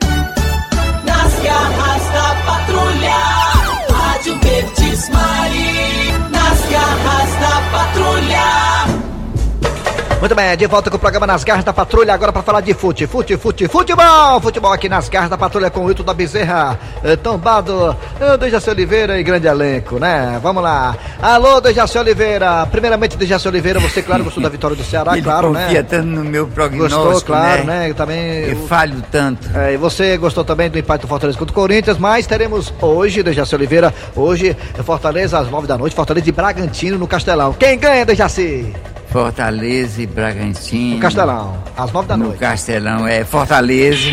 Muito 10.20 10.34
bem, 10.34 10.54
de 10.54 10.66
volta 10.66 10.90
com 10.90 10.96
o 10.96 11.00
programa 11.00 11.26
Nas 11.26 11.42
Garras 11.42 11.64
da 11.64 11.72
Patrulha, 11.72 12.12
agora 12.12 12.30
para 12.30 12.42
falar 12.42 12.60
de 12.60 12.74
fute, 12.74 13.06
fute, 13.06 13.38
fute, 13.38 13.66
futebol, 13.66 14.38
futebol 14.38 14.70
aqui 14.70 14.86
nas 14.86 15.08
Garras 15.08 15.30
da 15.30 15.38
Patrulha 15.38 15.70
com 15.70 15.80
o 15.82 15.88
Hilton 15.88 16.02
da 16.02 16.12
Bezerra, 16.12 16.78
eh, 17.02 17.16
tombado, 17.16 17.96
eh, 18.20 18.36
Dejaci 18.36 18.68
Oliveira 18.68 19.18
e 19.18 19.22
grande 19.22 19.46
elenco, 19.46 19.98
né? 19.98 20.38
Vamos 20.42 20.62
lá. 20.62 20.94
Alô, 21.22 21.58
Dejaci 21.62 21.96
Oliveira, 21.96 22.66
primeiramente 22.66 23.16
Dejaci 23.16 23.48
Oliveira, 23.48 23.80
você, 23.80 24.02
claro, 24.02 24.22
gostou 24.22 24.42
da 24.42 24.50
vitória 24.50 24.76
do 24.76 24.84
Ceará, 24.84 25.12
Ele 25.16 25.22
claro, 25.22 25.48
confia 25.54 25.80
né? 25.80 25.82
tanto 25.88 26.06
no 26.06 26.22
meu 26.22 26.46
prognóstico, 26.46 27.02
Gostou, 27.02 27.34
claro, 27.34 27.64
né? 27.64 27.80
né? 27.80 27.90
Eu 27.90 27.94
também... 27.94 28.20
Eu 28.42 28.48
eu- 28.50 28.66
falho 28.66 29.02
tanto. 29.10 29.48
É, 29.56 29.72
e 29.72 29.78
você 29.78 30.18
gostou 30.18 30.44
também 30.44 30.68
do 30.68 30.78
empate 30.78 31.00
do 31.00 31.08
Fortaleza 31.08 31.38
contra 31.38 31.52
o 31.52 31.54
Corinthians, 31.54 31.96
mas 31.96 32.26
teremos 32.26 32.70
hoje, 32.82 33.22
Dejaci 33.22 33.54
Oliveira, 33.54 33.92
hoje, 34.14 34.54
Fortaleza 34.84 35.38
às 35.38 35.50
nove 35.50 35.66
da 35.66 35.78
noite, 35.78 35.96
Fortaleza 35.96 36.28
e 36.28 36.32
Bragantino 36.32 36.98
no 36.98 37.06
Castelão. 37.06 37.54
Quem 37.54 37.78
ganha, 37.78 38.04
Dejaci? 38.04 38.70
Fortaleza 39.10 40.00
e 40.02 40.06
Bragantino. 40.06 40.94
No 40.96 41.00
Castelão, 41.00 41.62
às 41.76 41.90
nove 41.92 42.08
da 42.08 42.16
No 42.16 42.26
noite. 42.26 42.38
Castelão 42.38 43.06
é 43.08 43.24
Fortaleza, 43.24 44.08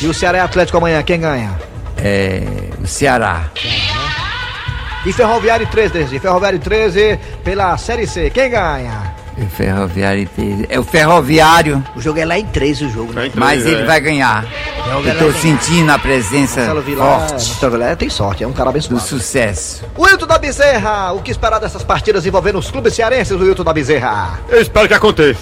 E 0.00 0.06
o 0.06 0.14
Ceará 0.14 0.38
é 0.38 0.40
Atlético 0.40 0.78
amanhã, 0.78 1.02
quem 1.02 1.20
ganha? 1.20 1.50
é 1.96 2.42
o 2.82 2.86
Ceará. 2.86 3.42
E 5.04 5.12
Ferroviário 5.12 5.66
13, 5.66 5.92
Dejaci, 5.92 6.18
Ferroviário 6.20 6.58
13 6.60 7.18
pela 7.44 7.76
Série 7.76 8.06
C, 8.06 8.30
quem 8.30 8.48
ganha? 8.50 9.11
O 9.38 9.46
Ferroviário 9.46 10.28
é 10.68 10.78
o 10.78 10.84
Ferroviário, 10.84 11.82
O 11.96 12.00
jogo 12.00 12.18
é 12.18 12.24
lá 12.24 12.38
em 12.38 12.44
três, 12.46 12.80
o 12.82 12.88
jogo, 12.90 13.12
né? 13.12 13.30
mas 13.34 13.64
ele 13.66 13.84
vai 13.84 13.98
ganhar. 14.00 14.44
É 14.44 15.10
Eu 15.10 15.18
tô 15.18 15.32
sentindo 15.38 15.90
a 15.90 15.98
presença 15.98 16.60
Marcelo 16.60 16.82
Vilar, 16.82 17.18
forte 17.20 17.32
Marcelo 17.48 17.72
Vilar 17.72 17.96
tem 17.96 18.10
sorte, 18.10 18.44
é 18.44 18.46
um 18.46 18.52
cara 18.52 18.64
do 18.66 18.70
abençoado. 18.70 19.00
sucesso. 19.02 19.84
Wilton 19.98 20.26
da 20.26 20.38
Bezerra, 20.38 21.12
o 21.12 21.22
que 21.22 21.30
esperar 21.30 21.58
dessas 21.58 21.82
partidas 21.82 22.26
envolvendo 22.26 22.58
os 22.58 22.70
clubes 22.70 22.94
cearenses, 22.94 23.32
Wilton 23.38 23.64
da 23.64 23.72
Bezerra? 23.72 24.38
Eu 24.48 24.60
espero 24.60 24.86
que 24.86 24.94
aconteça. 24.94 25.40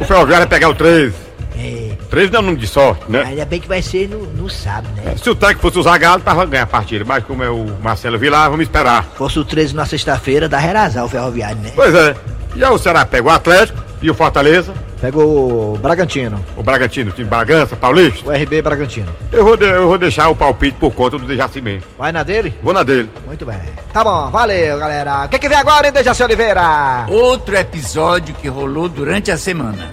O 0.00 0.04
Ferroviário 0.04 0.46
vai 0.46 0.58
pegar 0.58 0.68
o 0.70 0.74
13. 0.74 1.14
É, 1.56 1.90
13 2.10 2.32
não 2.32 2.38
é 2.38 2.42
um 2.42 2.46
número 2.46 2.60
de 2.60 2.66
sorte, 2.66 3.04
né? 3.08 3.22
ainda 3.22 3.44
bem 3.44 3.60
que 3.60 3.68
vai 3.68 3.82
ser 3.82 4.08
no, 4.08 4.26
no 4.26 4.48
sábado, 4.50 4.88
né? 4.96 5.14
Se 5.22 5.28
o 5.30 5.34
técnico 5.34 5.60
fosse 5.62 5.78
o 5.78 5.82
Zagallo, 5.82 6.22
tava 6.22 6.44
ganhando 6.46 6.64
a 6.64 6.66
partida. 6.66 7.04
Mas 7.06 7.22
como 7.24 7.44
é 7.44 7.50
o 7.50 7.66
Marcelo 7.82 8.18
Vilar, 8.18 8.50
vamos 8.50 8.64
esperar. 8.64 9.04
Fosse 9.16 9.38
o 9.38 9.44
13 9.44 9.74
na 9.74 9.84
sexta-feira, 9.86 10.48
dá 10.48 10.58
rerazar 10.58 11.04
o 11.04 11.08
ferroviário, 11.08 11.58
né? 11.58 11.70
Pois 11.76 11.94
é. 11.94 12.16
E 12.56 12.64
aí 12.64 12.70
o 12.70 12.78
Ceará 12.78 13.04
pega 13.06 13.26
o 13.26 13.30
Atlético 13.30 13.82
e 14.02 14.10
o 14.10 14.14
Fortaleza, 14.14 14.72
Pegou 15.00 15.72
o 15.74 15.78
Bragantino, 15.78 16.44
o 16.58 16.62
Bragantino, 16.62 17.08
o 17.10 17.14
time 17.14 17.26
Bragança, 17.26 17.74
Paulista. 17.74 18.28
o 18.28 18.30
RB 18.34 18.60
Bragantino. 18.60 19.06
Eu 19.32 19.44
vou, 19.46 19.56
de- 19.56 19.64
eu 19.64 19.88
vou 19.88 19.96
deixar 19.96 20.28
o 20.28 20.36
palpite 20.36 20.76
por 20.78 20.90
conta 20.92 21.16
do 21.16 21.24
Dejaci 21.24 21.62
mesmo. 21.62 21.84
Vai 21.98 22.12
na 22.12 22.22
dele? 22.22 22.52
Vou 22.62 22.74
na 22.74 22.82
dele. 22.82 23.08
Muito 23.26 23.46
bem. 23.46 23.56
Tá 23.94 24.04
bom, 24.04 24.30
valeu, 24.30 24.78
galera. 24.78 25.24
O 25.24 25.28
que, 25.30 25.38
que 25.38 25.48
vem 25.48 25.56
agora, 25.56 25.86
hein, 25.86 25.92
Dejaci 25.94 26.22
Oliveira? 26.22 27.06
Outro 27.08 27.56
episódio 27.56 28.34
que 28.34 28.46
rolou 28.48 28.90
durante 28.90 29.30
a 29.30 29.38
semana. 29.38 29.90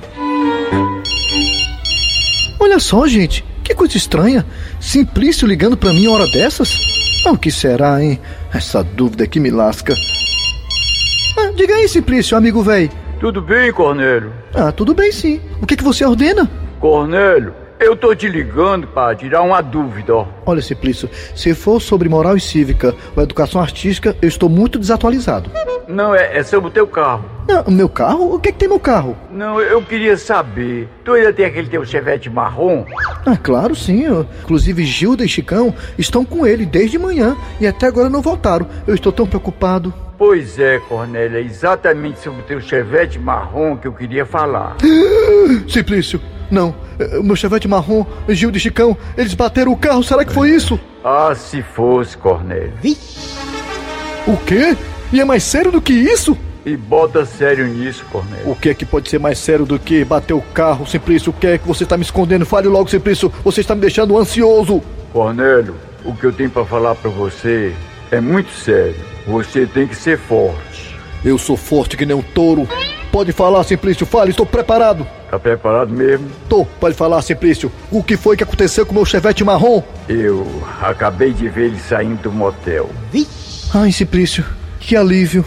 Olha 2.60 2.78
só, 2.80 3.08
gente, 3.08 3.46
que 3.64 3.74
coisa 3.74 3.96
estranha. 3.96 4.46
Simplício 4.78 5.48
ligando 5.48 5.78
pra 5.78 5.94
mim 5.94 6.08
hora 6.08 6.28
dessas? 6.32 6.78
Ah, 7.26 7.32
o 7.32 7.38
que 7.38 7.50
será, 7.50 8.04
hein? 8.04 8.20
Essa 8.54 8.84
dúvida 8.84 9.26
que 9.26 9.40
me 9.40 9.52
lasca. 9.52 9.96
Diga 11.58 11.74
aí, 11.74 11.88
Simplício, 11.90 12.38
amigo 12.38 12.62
velho. 12.62 12.90
Tudo 13.20 13.42
bem, 13.42 13.72
Cornélio? 13.74 14.32
Ah, 14.54 14.72
tudo 14.72 14.94
bem 14.94 15.12
sim. 15.12 15.42
O 15.60 15.66
que, 15.66 15.76
que 15.76 15.84
você 15.84 16.06
ordena? 16.06 16.48
Cornélio, 16.80 17.52
eu 17.80 17.96
tô 17.96 18.14
te 18.14 18.28
ligando 18.28 18.86
para 18.88 19.16
tirar 19.16 19.42
uma 19.42 19.60
dúvida, 19.60 20.14
ó. 20.16 20.28
Olha, 20.46 20.62
Simplício, 20.62 21.10
se 21.36 21.56
for 21.56 21.82
sobre 21.82 22.08
moral 22.08 22.38
e 22.38 22.40
cívica 22.40 22.94
ou 23.16 23.24
educação 23.24 23.60
artística, 23.60 24.16
eu 24.22 24.28
estou 24.28 24.48
muito 24.48 24.78
desatualizado. 24.78 25.50
Não, 25.88 26.14
é, 26.14 26.38
é 26.38 26.44
sobre 26.44 26.68
o 26.70 26.72
teu 26.72 26.86
carro. 26.86 27.26
Ah, 27.50 27.64
o 27.66 27.72
meu 27.72 27.90
carro? 27.90 28.36
O 28.36 28.40
que, 28.40 28.52
que 28.52 28.60
tem 28.60 28.68
meu 28.70 28.80
carro? 28.80 29.18
Não, 29.32 29.60
eu 29.60 29.82
queria 29.82 30.16
saber. 30.16 30.88
Tu 31.04 31.12
ainda 31.14 31.34
tem 31.34 31.46
aquele 31.46 31.70
teu 31.70 31.84
chevette 31.86 32.30
marrom? 32.30 32.86
Ah, 33.26 33.36
claro, 33.38 33.74
sim. 33.76 34.04
eu- 34.04 34.28
Inclusive, 34.44 34.86
Gilda 34.86 35.26
e 35.26 35.30
Chicão 35.30 35.74
estão 35.98 36.24
com 36.24 36.46
ele 36.46 36.68
desde 36.68 37.00
manhã 37.00 37.36
e 37.60 37.66
até 37.66 37.88
agora 37.88 38.10
não 38.10 38.22
voltaram. 38.22 38.68
Eu 38.86 38.94
estou 38.94 39.12
tão 39.12 39.26
preocupado. 39.26 39.92
Pois 40.18 40.58
é, 40.58 40.80
Cornélio, 40.80 41.38
é 41.38 41.42
exatamente 41.42 42.20
sobre 42.20 42.42
o 42.42 42.44
teu 42.44 42.60
chevette 42.60 43.20
marrom 43.20 43.77
que 43.77 43.88
eu 43.88 43.94
queria 43.94 44.25
falar. 44.25 44.75
Simplício, 45.70 46.20
não. 46.50 46.74
eh, 47.00 47.20
O 47.20 47.24
meu 47.24 47.36
chevette 47.36 47.68
marrom, 47.68 48.03
Gilda 48.30 48.58
e 48.58 48.60
Chicão, 48.60 48.98
eles 49.16 49.36
bateram 49.36 49.72
o 49.72 49.77
carro. 49.77 50.03
Será 50.03 50.25
que 50.25 50.34
foi 50.34 50.50
isso? 50.50 50.80
Ah, 51.03 51.34
se 51.36 51.62
fosse, 51.62 52.18
Cornélio. 52.18 52.74
O 54.25 54.36
quê? 54.46 54.75
E 55.14 55.22
é 55.22 55.25
mais 55.25 55.44
sério 55.44 55.72
do 55.72 55.80
que 55.82 55.94
isso? 55.94 56.36
E 56.66 56.75
bota 56.75 57.24
sério 57.24 57.66
nisso, 57.68 58.03
Cornélio. 58.12 58.50
O 58.51 58.56
que 58.56 58.70
é 58.70 58.74
que 58.74 58.86
pode 58.86 59.10
ser 59.10 59.20
mais 59.20 59.38
sério 59.38 59.66
do 59.66 59.77
que 59.77 60.03
bater 60.03 60.34
o 60.34 60.42
carro, 60.42 60.86
Simplício? 60.88 61.30
O 61.30 61.34
que 61.34 61.46
é 61.48 61.58
que 61.60 61.68
você 61.68 61.84
está 61.84 61.96
me 61.96 62.03
escondendo? 62.03 62.46
Fale 62.46 62.68
logo, 62.68 62.90
Simplício. 62.90 63.32
Você 63.44 63.62
está 63.62 63.75
me 63.75 63.82
deixando 63.82 64.18
ansioso. 64.18 64.82
Cornélio, 65.14 65.75
o 66.03 66.14
que 66.16 66.25
eu 66.25 66.34
tenho 66.34 66.50
para 66.50 66.66
falar 66.66 66.96
para 66.96 67.10
você 67.12 67.72
é 68.11 68.22
muito 68.22 68.51
sério. 68.51 68.96
Você 69.25 69.65
tem 69.65 69.87
que 69.87 69.96
ser 69.96 70.17
forte. 70.17 70.98
Eu 71.24 71.37
sou 71.37 71.57
forte 71.57 71.98
que 71.98 72.05
nem 72.05 72.15
um 72.15 72.22
touro. 72.22 72.67
Pode 73.11 73.31
falar, 73.31 73.63
Simplício. 73.63 74.05
Fale, 74.05 74.31
estou 74.31 74.46
preparado. 74.46 75.05
Tá 75.29 75.37
preparado 75.37 75.91
mesmo? 75.91 76.29
Tô, 76.48 76.65
pode 76.65 76.96
falar, 76.96 77.22
Simplício. 77.22 77.72
O 77.91 78.01
que 78.01 78.15
foi 78.15 78.37
que 78.37 78.43
aconteceu 78.43 78.85
com 78.85 78.91
o 78.91 78.96
meu 78.96 79.05
chevette 79.05 79.43
marrom? 79.43 79.83
Eu 80.07 80.46
acabei 80.81 81.33
de 81.33 81.50
ver 81.50 81.65
ele 81.65 81.79
saindo 81.79 82.22
do 82.24 82.31
motel. 82.31 82.89
Ai, 83.74 83.91
Simplício, 83.91 84.46
que 84.79 84.96
alívio. 84.96 85.43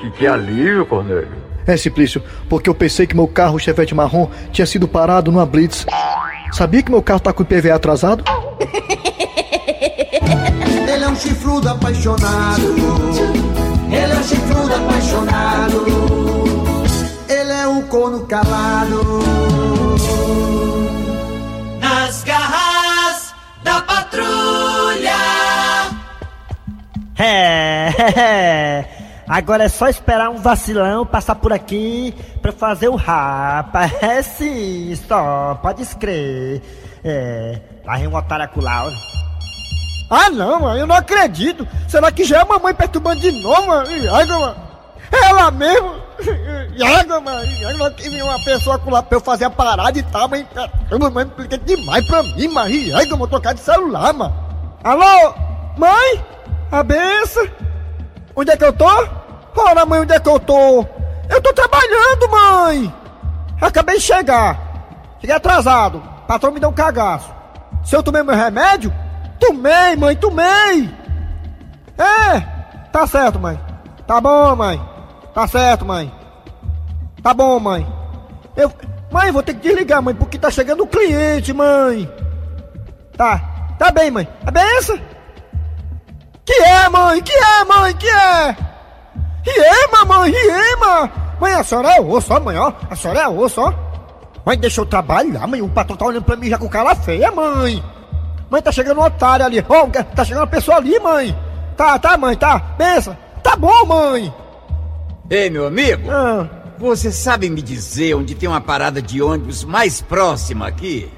Que, 0.00 0.10
que 0.10 0.26
alívio, 0.26 0.84
Cornélio. 0.86 1.28
É, 1.66 1.76
Simplício, 1.76 2.22
porque 2.48 2.68
eu 2.68 2.74
pensei 2.74 3.06
que 3.06 3.14
meu 3.14 3.28
carro, 3.28 3.56
o 3.56 3.58
Chevette 3.58 3.94
marrom, 3.94 4.28
tinha 4.52 4.66
sido 4.66 4.88
parado 4.88 5.30
numa 5.30 5.46
blitz. 5.46 5.86
Sabia 6.52 6.82
que 6.82 6.90
meu 6.90 7.02
carro 7.02 7.20
tá 7.20 7.32
com 7.32 7.42
o 7.42 7.46
IPVA 7.46 7.74
atrasado? 7.74 8.24
Ele 10.94 11.02
é 11.02 11.08
um 11.08 11.16
chifrudo 11.16 11.68
apaixonado. 11.68 12.62
Ele 13.90 14.12
é 14.12 14.16
um 14.16 14.22
chifrudo 14.22 14.74
apaixonado. 14.74 15.84
Ele 17.28 17.52
é 17.52 17.66
um 17.66 17.82
corno 17.88 18.24
calado. 18.26 19.02
Nas 21.80 22.22
garras 22.22 23.34
da 23.64 23.80
patrulha. 23.82 25.16
É, 27.18 28.84
agora 29.26 29.64
é 29.64 29.68
só 29.68 29.88
esperar 29.88 30.30
um 30.30 30.36
vacilão 30.36 31.04
passar 31.04 31.34
por 31.34 31.52
aqui 31.52 32.14
pra 32.40 32.52
fazer 32.52 32.86
o 32.86 32.94
rapa. 32.94 33.90
É 34.00 34.22
sim, 34.22 34.96
só, 35.08 35.58
pode 35.60 35.82
escrever. 35.82 36.62
É, 37.02 37.60
lá 37.84 37.96
vem 37.96 38.06
um 38.06 38.14
otário 38.14 38.44
olha. 38.44 39.23
Ah 40.10 40.30
não, 40.30 40.60
mãe, 40.60 40.80
eu 40.80 40.86
não 40.86 40.96
acredito. 40.96 41.66
Será 41.88 42.10
que 42.12 42.24
já 42.24 42.38
é 42.38 42.42
a 42.42 42.44
mamãe 42.44 42.74
perturbando 42.74 43.20
de 43.20 43.32
novo, 43.42 43.66
mano? 43.66 43.90
Iaga, 43.90 44.38
mano. 44.38 44.56
Ela 45.10 45.50
mesmo? 45.50 45.94
Iaga, 46.76 47.20
mano. 47.20 47.44
Iaga, 47.44 47.90
que 47.92 48.22
uma 48.22 48.44
pessoa 48.44 48.76
acolá 48.76 49.02
pra 49.02 49.16
eu 49.16 49.20
fazer 49.20 49.44
a 49.44 49.50
parada 49.50 49.98
e 49.98 50.02
tal, 50.02 50.28
mãe. 50.28 50.46
Caramba, 50.54 51.10
mãe, 51.10 51.26
explica 51.26 51.58
demais 51.58 52.06
pra 52.06 52.22
mim, 52.22 52.48
mano. 52.48 52.70
Iaga, 52.70 53.16
vou 53.16 53.26
trocar 53.26 53.54
de 53.54 53.60
celular, 53.60 54.12
mano. 54.12 54.34
Alô? 54.82 55.34
Mãe? 55.76 56.24
A 56.70 56.82
benção? 56.82 57.46
Onde 58.36 58.50
é 58.50 58.56
que 58.56 58.64
eu 58.64 58.72
tô? 58.72 58.88
Ora, 59.56 59.86
mãe, 59.86 60.00
onde 60.00 60.12
é 60.12 60.20
que 60.20 60.28
eu 60.28 60.38
tô? 60.38 60.84
Eu 61.28 61.40
tô 61.40 61.52
trabalhando, 61.52 62.30
mãe! 62.30 62.94
Acabei 63.60 63.96
de 63.96 64.02
chegar. 64.02 64.58
Cheguei 65.20 65.34
atrasado. 65.34 66.02
Patrão 66.26 66.52
me 66.52 66.60
deu 66.60 66.68
um 66.68 66.72
cagaço. 66.72 67.32
Se 67.82 67.96
eu 67.96 68.02
tomei 68.02 68.22
meu 68.22 68.34
remédio? 68.34 68.92
Tomei, 69.38 69.96
mãe, 69.96 70.16
tomei! 70.16 70.90
É, 71.98 72.40
tá 72.92 73.06
certo, 73.06 73.38
mãe. 73.38 73.58
Tá 74.06 74.20
bom, 74.20 74.56
mãe. 74.56 74.80
Tá 75.32 75.46
certo, 75.46 75.84
mãe. 75.84 76.12
Tá 77.22 77.32
bom, 77.32 77.58
mãe. 77.58 77.86
Eu. 78.56 78.72
Mãe, 79.10 79.30
vou 79.30 79.42
ter 79.42 79.54
que 79.54 79.68
desligar, 79.68 80.02
mãe, 80.02 80.14
porque 80.14 80.38
tá 80.38 80.50
chegando 80.50 80.82
o 80.82 80.86
cliente, 80.86 81.52
mãe. 81.52 82.10
Tá, 83.16 83.38
tá 83.78 83.90
bem, 83.92 84.10
mãe. 84.10 84.28
A 84.44 84.50
benção? 84.50 84.98
Que 86.44 86.52
é, 86.52 86.88
mãe? 86.88 87.22
Que 87.22 87.32
é, 87.32 87.64
mãe? 87.64 87.94
Que 87.94 88.08
é? 88.08 88.56
Riema, 89.44 90.04
mãe, 90.06 90.30
riema! 90.30 91.12
Mãe, 91.40 91.52
a 91.52 91.62
senhora 91.62 91.88
é 91.96 92.00
osso, 92.00 92.32
ó, 92.32 92.40
mãe, 92.40 92.56
ó. 92.56 92.72
A 92.90 92.96
senhora 92.96 93.20
é 93.20 93.28
osso, 93.28 93.60
ó. 93.60 93.72
Mãe, 94.44 94.58
deixa 94.58 94.80
eu 94.80 94.86
trabalhar, 94.86 95.46
mãe. 95.46 95.62
O 95.62 95.68
patrão 95.68 95.96
tá 95.96 96.06
olhando 96.06 96.24
pra 96.24 96.36
mim 96.36 96.48
já 96.48 96.58
com 96.58 96.68
cara 96.68 96.94
feia, 96.94 97.30
mãe. 97.30 97.82
Mãe, 98.50 98.62
tá 98.62 98.70
chegando 98.70 99.00
um 99.00 99.04
otário 99.04 99.44
ali. 99.46 99.64
Ó, 99.68 99.86
tá 99.86 100.24
chegando 100.24 100.42
uma 100.42 100.46
pessoa 100.46 100.76
ali, 100.76 100.98
mãe. 101.00 101.36
Tá, 101.76 101.98
tá, 101.98 102.16
mãe, 102.16 102.36
tá. 102.36 102.58
Benção. 102.78 103.16
Tá 103.42 103.56
bom, 103.56 103.84
mãe. 103.86 104.32
Ei, 105.28 105.50
meu 105.50 105.66
amigo, 105.66 106.10
Ah, 106.10 106.46
você 106.78 107.10
sabe 107.10 107.48
me 107.48 107.62
dizer 107.62 108.14
onde 108.14 108.34
tem 108.34 108.48
uma 108.48 108.60
parada 108.60 109.00
de 109.00 109.22
ônibus 109.22 109.64
mais 109.64 110.00
próxima 110.02 110.66
aqui? 110.66 111.10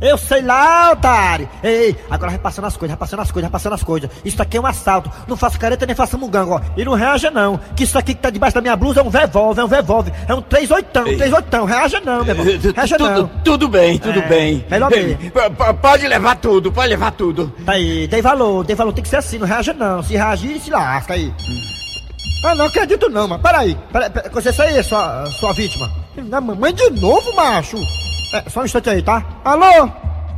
Eu 0.00 0.18
sei 0.18 0.42
lá, 0.42 0.92
otário! 0.92 1.48
Ei, 1.62 1.96
agora 2.10 2.30
repassando 2.30 2.66
as 2.66 2.76
coisas, 2.76 2.92
repassando 2.94 3.22
as 3.22 3.30
coisas, 3.30 3.48
repassando 3.48 3.74
as 3.74 3.82
coisas. 3.82 4.10
Isso 4.24 4.40
aqui 4.42 4.58
é 4.58 4.60
um 4.60 4.66
assalto. 4.66 5.10
Não 5.26 5.36
faço 5.36 5.58
careta 5.58 5.86
nem 5.86 5.96
faço 5.96 6.18
mugango, 6.18 6.52
ó. 6.54 6.60
E 6.76 6.84
não 6.84 6.92
reaja 6.92 7.30
não. 7.30 7.58
Que 7.74 7.84
isso 7.84 7.96
aqui 7.98 8.14
que 8.14 8.20
tá 8.20 8.28
debaixo 8.28 8.54
da 8.54 8.60
minha 8.60 8.76
blusa 8.76 9.00
é 9.00 9.02
um 9.02 9.08
revólver, 9.08 9.62
é 9.62 9.64
um 9.64 9.68
revólver. 9.68 10.12
É 10.28 10.34
um 10.34 10.42
38, 10.42 11.02
38. 11.02 11.64
Reaja 11.64 12.00
não, 12.00 12.22
meu 12.24 12.34
irmão. 12.34 12.46
Reaja 12.76 12.96
tudo, 12.98 13.10
não. 13.10 13.26
Tudo 13.42 13.68
bem, 13.68 13.98
tudo 13.98 14.18
É, 14.18 14.28
bem. 14.28 14.64
melhor 14.70 14.90
Bem, 14.90 15.16
Pode 15.80 16.06
levar 16.06 16.36
tudo, 16.36 16.70
pode 16.70 16.88
levar 16.88 17.12
tudo. 17.12 17.52
Tá 17.64 17.72
aí, 17.72 18.06
tem 18.08 18.20
valor, 18.20 18.66
tem 18.66 18.76
valor, 18.76 18.92
tem 18.92 19.02
que 19.02 19.08
ser 19.08 19.16
assim, 19.16 19.38
não 19.38 19.46
reaja 19.46 19.72
não. 19.72 20.02
Se 20.02 20.12
reagir, 20.14 20.60
se 20.60 20.70
lasca 20.70 21.14
aí. 21.14 21.32
Ah, 22.44 22.54
não 22.54 22.66
acredito 22.66 23.08
não, 23.08 23.26
mano. 23.26 23.42
Peraí, 23.42 23.76
peraí, 23.90 24.10
peraí. 24.10 24.30
Você 24.30 24.62
aí, 24.62 24.82
sua, 24.84 25.26
sua 25.30 25.52
vítima. 25.54 25.90
Não, 26.16 26.40
mamãe 26.40 26.72
de 26.74 26.90
novo, 26.90 27.34
macho. 27.34 27.76
É, 28.34 28.48
só 28.50 28.60
um 28.60 28.64
instante 28.64 28.90
aí, 28.90 29.02
tá? 29.02 29.22
Alô? 29.44 29.90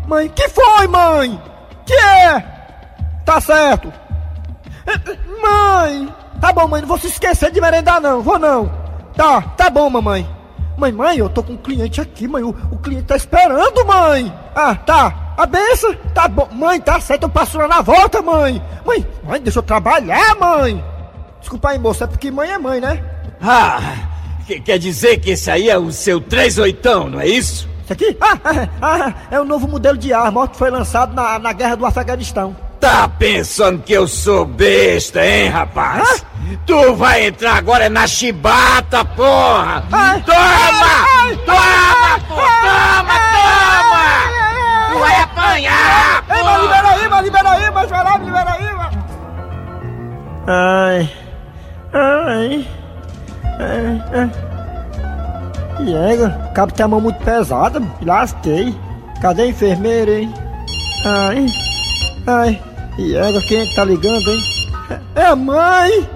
Mãe, 0.06 0.28
que 0.28 0.48
foi, 0.48 0.86
mãe? 0.86 1.40
Que 1.86 1.94
é? 1.94 2.40
Tá 3.24 3.40
certo. 3.40 3.92
É, 4.86 4.92
é, 4.92 5.18
Mãe! 5.42 6.14
Tá 6.40 6.52
bom, 6.52 6.68
mãe, 6.68 6.80
não 6.80 6.88
vou 6.88 6.98
se 6.98 7.08
esquecer 7.08 7.50
de 7.50 7.60
merendar 7.60 8.00
não, 8.00 8.22
vou 8.22 8.38
não. 8.38 8.70
Tá, 9.14 9.40
tá 9.40 9.68
bom, 9.70 9.90
mamãe. 9.90 10.28
Mãe, 10.76 10.92
mãe, 10.92 11.18
eu 11.18 11.28
tô 11.28 11.42
com 11.42 11.54
um 11.54 11.56
cliente 11.56 12.00
aqui, 12.00 12.28
mãe. 12.28 12.42
O, 12.44 12.50
o 12.70 12.78
cliente 12.78 13.06
tá 13.06 13.16
esperando, 13.16 13.84
mãe. 13.84 14.32
Ah, 14.54 14.74
tá. 14.76 15.34
A 15.36 15.44
benção? 15.46 15.92
Tá 16.14 16.28
bom. 16.28 16.48
Mãe, 16.52 16.80
tá 16.80 17.00
certo, 17.00 17.24
eu 17.24 17.28
passo 17.28 17.58
lá 17.58 17.66
na 17.66 17.80
volta, 17.80 18.22
mãe. 18.22 18.62
Mãe, 18.86 19.04
mãe, 19.24 19.40
deixa 19.40 19.58
eu 19.58 19.62
trabalhar, 19.64 20.36
mãe. 20.36 20.82
Desculpa 21.40 21.70
aí, 21.70 21.78
moça, 21.78 22.04
é 22.04 22.06
porque 22.06 22.30
mãe 22.30 22.50
é 22.50 22.58
mãe, 22.58 22.80
né? 22.80 23.02
Ah, 23.42 23.80
que- 24.46 24.60
quer 24.60 24.78
dizer 24.78 25.18
que 25.18 25.30
esse 25.30 25.50
aí 25.50 25.68
é 25.68 25.76
o 25.78 25.90
seu 25.90 26.20
38, 26.20 27.08
não 27.10 27.20
é 27.20 27.26
isso? 27.26 27.68
Isso 27.88 27.92
aqui? 27.94 28.18
Ah, 28.20 28.38
ah, 28.44 28.68
ah, 28.82 29.12
é 29.30 29.40
o 29.40 29.44
novo 29.44 29.66
modelo 29.66 29.96
de 29.96 30.12
arma, 30.12 30.42
ó, 30.42 30.46
que 30.46 30.58
foi 30.58 30.70
lançado 30.70 31.14
na, 31.14 31.38
na 31.38 31.52
guerra 31.54 31.74
do 31.74 31.86
Afeganistão. 31.86 32.54
Tá 32.78 33.08
pensando 33.08 33.82
que 33.82 33.94
eu 33.94 34.06
sou 34.06 34.44
besta, 34.44 35.24
hein, 35.24 35.48
rapaz? 35.48 36.24
Tu 36.66 36.94
vai 36.94 37.26
entrar 37.26 37.56
agora 37.56 37.88
na 37.88 38.06
chibata, 38.06 39.04
porra! 39.04 39.84
Ai, 39.90 40.22
toma! 40.22 40.38
ai, 40.38 41.36
toma, 41.46 42.20
porra! 42.28 42.48
Toma, 42.60 43.14
toma! 43.32 44.92
Tu 44.92 44.98
vai 44.98 45.20
apanhar, 45.22 46.24
Ei, 46.28 46.42
mas 46.42 46.60
libera 46.62 46.88
aí, 46.90 47.08
mas 47.08 47.24
libera 47.24 47.50
aí, 47.50 47.70
mas 47.70 47.90
vai 47.90 48.04
lá, 48.04 48.18
libera 48.18 48.52
aí, 48.52 48.74
mas... 48.76 48.94
Ai, 50.46 51.10
ai, 51.94 52.68
ai, 53.58 54.02
ai. 54.12 54.47
E 55.80 55.94
égua, 55.94 56.48
o 56.50 56.52
cabo 56.52 56.72
tem 56.72 56.84
a 56.84 56.88
mão 56.88 57.00
muito 57.00 57.22
pesada, 57.24 57.78
me 57.78 57.88
lasquei. 58.04 58.74
Cadê 59.20 59.42
a 59.42 59.46
enfermeira, 59.46 60.12
hein? 60.12 60.34
Ai, 61.04 61.46
ai, 62.26 62.60
e 62.98 63.42
quem 63.42 63.60
é 63.60 63.66
que 63.66 63.74
tá 63.74 63.84
ligando, 63.84 64.30
hein? 64.30 64.40
É 65.14 65.26
a 65.26 65.36
mãe! 65.36 66.08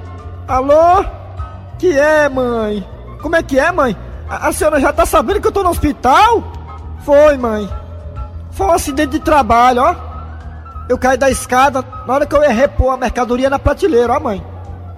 Alô? 0.48 1.04
Que 1.78 1.96
é, 1.96 2.28
mãe? 2.28 2.86
Como 3.20 3.36
é 3.36 3.42
que 3.42 3.58
é, 3.58 3.70
mãe? 3.70 3.96
A, 4.28 4.48
a 4.48 4.52
senhora 4.52 4.80
já 4.80 4.92
tá 4.92 5.06
sabendo 5.06 5.40
que 5.40 5.46
eu 5.46 5.52
tô 5.52 5.62
no 5.62 5.70
hospital? 5.70 6.42
Foi, 7.04 7.36
mãe. 7.36 7.68
Foi 8.50 8.66
um 8.66 8.72
acidente 8.72 9.12
de 9.12 9.20
trabalho, 9.20 9.82
ó. 9.82 9.94
Eu 10.88 10.98
caí 10.98 11.16
da 11.16 11.30
escada 11.30 11.84
na 12.06 12.14
hora 12.14 12.26
que 12.26 12.34
eu 12.34 12.42
ia 12.42 12.50
repor 12.50 12.92
a 12.92 12.96
mercadoria 12.96 13.48
na 13.48 13.58
prateleira, 13.58 14.14
ó, 14.14 14.20
mãe. 14.20 14.44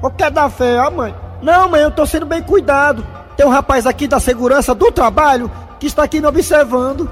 O 0.03 0.11
que 0.11 0.24
é 0.24 0.31
da 0.31 0.48
fé, 0.48 0.81
ó, 0.81 0.90
mãe? 0.90 1.14
Não, 1.42 1.68
mãe, 1.68 1.83
eu 1.83 1.90
tô 1.90 2.07
sendo 2.07 2.27
bem 2.27 2.42
cuidado. 2.42 3.05
Tem 3.37 3.44
um 3.44 3.51
rapaz 3.51 3.87
aqui 3.87 4.07
da 4.07 4.20
segurança 4.20 4.75
do 4.75 4.90
trabalho 4.92 5.51
que 5.79 5.87
está 5.87 6.05
aqui 6.05 6.20
me 6.20 6.27
observando. 6.27 7.11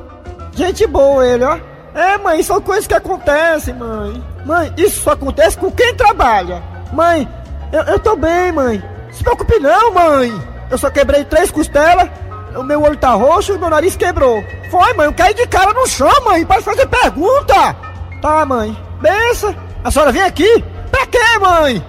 Gente 0.54 0.86
boa 0.86 1.26
ele, 1.26 1.44
ó. 1.44 1.58
É, 1.94 2.16
mãe, 2.18 2.42
são 2.42 2.60
coisas 2.60 2.86
que 2.86 2.94
acontecem, 2.94 3.74
mãe. 3.74 4.22
Mãe, 4.46 4.72
isso 4.76 5.02
só 5.02 5.12
acontece 5.12 5.58
com 5.58 5.70
quem 5.70 5.94
trabalha. 5.94 6.62
Mãe, 6.92 7.28
eu, 7.72 7.82
eu 7.82 7.98
tô 7.98 8.16
bem, 8.16 8.52
mãe. 8.52 8.82
Se 9.12 9.22
preocupe 9.22 9.58
não, 9.58 9.92
mãe. 9.92 10.32
Eu 10.70 10.78
só 10.78 10.88
quebrei 10.90 11.24
três 11.24 11.50
costelas, 11.50 12.08
o 12.56 12.62
meu 12.62 12.80
olho 12.82 12.96
tá 12.96 13.10
roxo 13.10 13.52
e 13.52 13.58
meu 13.58 13.68
nariz 13.68 13.94
quebrou. 13.94 14.42
Foi, 14.70 14.94
mãe, 14.94 15.06
eu 15.06 15.12
caí 15.12 15.34
de 15.34 15.46
cara 15.46 15.72
no 15.74 15.86
chão, 15.86 16.12
mãe, 16.24 16.46
para 16.46 16.62
fazer 16.62 16.86
pergunta. 16.86 17.76
Tá, 18.22 18.46
mãe. 18.46 18.76
Bença. 19.00 19.54
A 19.84 19.90
senhora 19.90 20.12
vem 20.12 20.22
aqui? 20.22 20.64
Pra 20.90 21.06
quê, 21.06 21.38
mãe? 21.40 21.84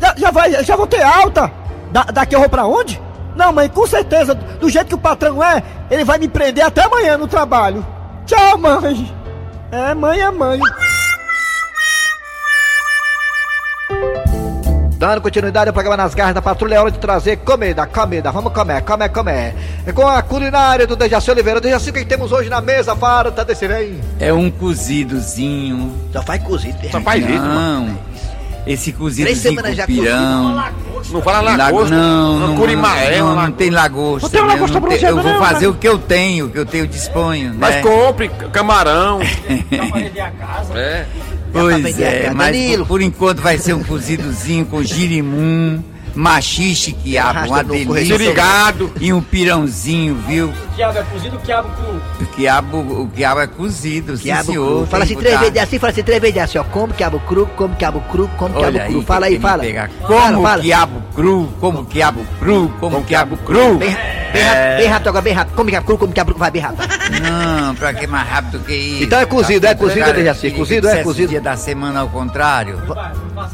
Já, 0.00 0.14
já 0.16 0.30
vai, 0.30 0.64
já 0.64 0.74
vou 0.74 0.86
ter 0.86 1.02
alta. 1.02 1.52
Da, 1.92 2.02
daqui 2.04 2.34
eu 2.34 2.40
vou 2.40 2.48
pra 2.48 2.66
onde? 2.66 3.00
Não, 3.36 3.52
mãe, 3.52 3.68
com 3.68 3.86
certeza, 3.86 4.34
do 4.34 4.68
jeito 4.68 4.88
que 4.88 4.94
o 4.94 4.98
patrão 4.98 5.42
é, 5.44 5.62
ele 5.90 6.04
vai 6.04 6.18
me 6.18 6.26
prender 6.26 6.64
até 6.64 6.82
amanhã 6.84 7.18
no 7.18 7.28
trabalho. 7.28 7.84
Tchau, 8.24 8.58
mãe. 8.58 9.14
É, 9.70 9.94
mãe 9.94 10.20
é 10.20 10.30
mãe. 10.30 10.58
Dando 14.98 15.20
continuidade 15.20 15.68
ao 15.68 15.74
programa 15.74 15.98
Nas 15.98 16.14
Garras 16.14 16.34
da 16.34 16.40
Patrulha, 16.40 16.76
é 16.76 16.80
hora 16.80 16.90
de 16.90 16.98
trazer 16.98 17.36
comida, 17.36 17.86
comida, 17.86 18.32
vamos 18.32 18.50
comer, 18.50 18.80
comer, 18.80 19.10
comer. 19.10 19.54
É 19.84 19.92
com 19.92 20.08
a 20.08 20.22
culinária 20.22 20.86
do 20.86 20.96
Dejaci 20.96 21.30
Oliveira. 21.30 21.60
Dejaci, 21.60 21.90
o 21.90 21.92
que 21.92 22.04
temos 22.06 22.32
hoje 22.32 22.48
na 22.48 22.62
mesa, 22.62 22.96
farta 22.96 23.44
desse 23.44 23.68
bem? 23.68 24.00
É 24.18 24.32
um 24.32 24.50
cozidozinho. 24.50 25.94
Só 26.10 26.22
faz 26.22 26.42
cozido. 26.42 26.78
Só 26.90 27.00
faz 27.02 27.22
isso, 27.22 27.34
mano. 27.34 27.86
Não. 27.88 27.98
Esse 28.66 28.90
Três 28.90 28.96
cozidozinho 28.96 29.36
semanas 29.36 29.70
com 29.72 29.76
já 29.76 29.86
pirão. 29.86 30.64
Não 31.10 31.22
fala 31.22 31.40
Lago- 31.40 31.58
lagosta. 31.58 31.94
não, 31.94 32.38
não, 32.38 32.48
não, 32.48 32.56
curimaé, 32.56 33.18
não, 33.18 33.34
não 33.36 33.52
tem 33.52 33.70
lagosta. 33.70 34.26
Não 34.26 34.30
tem 34.30 34.42
né? 34.42 34.46
lagosta 34.48 34.80
pra 34.80 34.90
você, 34.90 35.08
Eu 35.08 35.22
vou 35.22 35.38
fazer 35.38 35.66
o 35.68 35.74
que 35.74 35.88
eu 35.88 35.98
tenho, 35.98 36.46
o 36.46 36.50
que 36.50 36.58
eu 36.58 36.66
tenho 36.66 36.86
disponho. 36.86 37.54
Mas 37.58 37.76
né? 37.76 37.82
compre 37.82 38.28
camarão. 38.52 39.20
é. 40.74 41.06
Pois 41.52 41.98
é, 42.00 42.22
casa. 42.22 42.34
mas 42.34 42.56
por 42.86 43.00
enquanto 43.00 43.40
vai 43.40 43.56
ser 43.58 43.72
um 43.72 43.82
cozidozinho 43.82 44.66
com 44.66 44.82
girimum, 44.82 45.82
machixe, 46.16 46.92
quiabo, 46.92 47.46
uma 47.48 47.62
delícia. 47.62 48.16
Sirigado. 48.18 48.90
E 49.00 49.12
um 49.12 49.20
pirãozinho, 49.20 50.14
viu? 50.26 50.52
Quiabo 50.74 50.98
é 50.98 51.02
cozido, 51.04 51.38
quiabo 51.38 51.68
cru. 51.70 52.02
O 52.20 52.26
quiabo, 52.34 52.78
o 53.02 53.08
quiabo 53.14 53.40
é 53.40 53.46
cozido, 53.46 54.16
sim 54.16 54.24
Quiabo 54.24 54.44
senhor. 54.44 54.66
cru. 54.66 54.76
tem 54.80 54.86
Fala 54.86 55.04
assim 55.04 55.16
três 55.16 55.40
vezes 55.40 55.56
assim, 55.58 55.78
fala 55.78 55.92
assim 55.92 56.02
três 56.02 56.20
vezes 56.20 56.38
assim, 56.38 56.58
ó. 56.58 56.64
Come 56.64 56.92
quiabo 56.92 57.20
cru, 57.20 57.46
come 57.56 57.74
quiabo 57.76 58.00
cru, 58.10 58.28
quiabo 58.36 58.58
Olha 58.58 58.84
cru. 58.86 58.98
aí, 58.98 59.04
Fala 59.04 59.26
que 59.28 59.34
aí, 59.34 59.40
fala. 59.40 59.62
pegar. 59.62 59.90
Fala, 60.02 60.20
Como 60.32 60.42
fala. 60.42 60.62
quiabo 60.62 61.02
cru, 61.14 61.48
como 61.60 61.84
quiabo 61.86 62.26
cru, 62.38 62.72
como 62.80 63.02
quiabo 63.04 63.36
cru. 63.38 63.78
Bem, 63.78 63.88
bem, 64.32 64.42
rápido, 64.42 64.76
bem 64.78 64.86
rápido 64.88 65.08
agora, 65.08 65.22
bem 65.22 65.32
rápido. 65.32 65.54
Come 65.54 65.70
quiabo 65.70 65.86
cru, 65.86 65.98
come 65.98 66.12
quiabo 66.12 66.30
cru, 66.32 66.38
vai 66.38 66.50
bem 66.50 66.62
rápido. 66.62 66.86
Não, 67.22 67.74
pra 67.74 67.94
que 67.94 68.06
mais 68.06 68.28
rápido 68.28 68.58
que 68.60 68.74
isso? 68.74 69.04
Então 69.04 69.18
é 69.20 69.24
cozido, 69.26 69.66
é 69.66 69.74
cozido, 69.74 70.12
Dejaci, 70.12 70.40
queria 70.40 70.50
que 70.52 70.58
cozido, 70.58 70.88
é 70.88 71.02
cozido. 71.02 71.26
o 71.26 71.30
dia 71.30 71.40
da 71.40 71.56
semana 71.56 72.00
ao 72.00 72.08
contrário. 72.08 72.78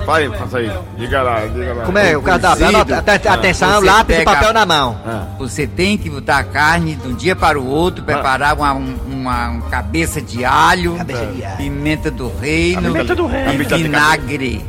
Vai, 0.07 0.29
faça 0.31 0.59
aí. 0.59 0.71
Diga 0.97 1.23
lá, 1.23 1.41
diga 1.47 1.75
lá. 1.75 1.85
Como 1.85 1.99
é 1.99 2.17
o 2.17 2.23
cardápio? 2.23 2.67
Cozido. 2.73 2.95
Ate- 2.95 3.29
Atenção, 3.29 3.81
Você 3.81 3.87
lápis 3.87 4.15
e 4.17 4.19
pega- 4.19 4.33
papel 4.33 4.53
na 4.53 4.65
mão. 4.67 4.97
Você 5.39 5.67
tem 5.67 5.99
que 5.99 6.09
botar 6.09 6.39
a 6.39 6.45
carne 6.45 6.95
de 6.95 7.09
um 7.09 7.15
dia 7.15 7.35
para 7.35 7.59
o 7.61 7.67
outro, 7.67 8.05
preparar 8.05 8.55
uma, 8.57 8.73
um- 8.75 8.97
uma, 9.07 9.49
uma 9.49 9.69
cabeça 9.71 10.21
de 10.21 10.45
alho, 10.45 10.97
Cabeça 10.97 11.27
de 11.27 11.45
alho. 11.45 11.57
pimenta 11.57 12.11
do 12.11 12.33
reino, 12.39 12.83
Pimenta 12.93 13.15
do 13.15 13.27
reino. 13.27 13.53
e 13.63 13.83
vinagre. 13.83 14.65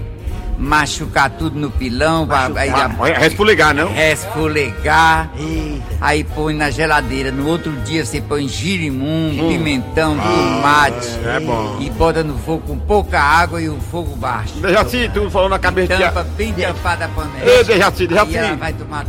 Machucar 0.58 1.30
tudo 1.32 1.60
no 1.60 1.70
pilão, 1.72 2.26
pra- 2.28 2.50
aí 2.56 2.70
Ah, 2.70 2.89
olha, 3.00 3.18
resfuligar, 3.18 3.74
não? 3.74 3.92
resfolegar, 3.92 5.30
Eita. 5.38 5.84
aí 6.00 6.24
põe 6.24 6.54
na 6.54 6.70
geladeira. 6.70 7.32
No 7.32 7.48
outro 7.48 7.72
dia 7.84 8.06
você 8.06 8.22
põe 8.22 8.48
girimum, 8.48 9.36
pimentão, 9.50 10.16
tomate. 10.18 11.08
é 11.26 11.39
bom. 11.39 11.78
E 11.80 11.89
bota 11.89 12.24
no 12.24 12.38
fogo 12.38 12.63
com 12.68 12.78
pouca 12.78 13.20
água 13.20 13.62
e 13.62 13.68
o 13.68 13.78
fogo 13.92 14.16
baixo. 14.16 14.54
Dejaci, 14.56 15.10
tu 15.13 15.30
falou 15.30 15.50
na 15.50 15.60
cabeça 15.60 15.96
de... 15.98 16.04
Tampa 16.04 16.24
bem 16.38 16.54
tampada 16.54 17.06
a 17.06 17.08
panela. 17.10 17.46
Ei, 17.52 17.63
Dejaci, 17.63 18.02
Aí 18.04 18.08
Dejaci. 18.08 18.38
ela 18.38 18.56
vai 18.56 18.74
tomar 18.74 19.06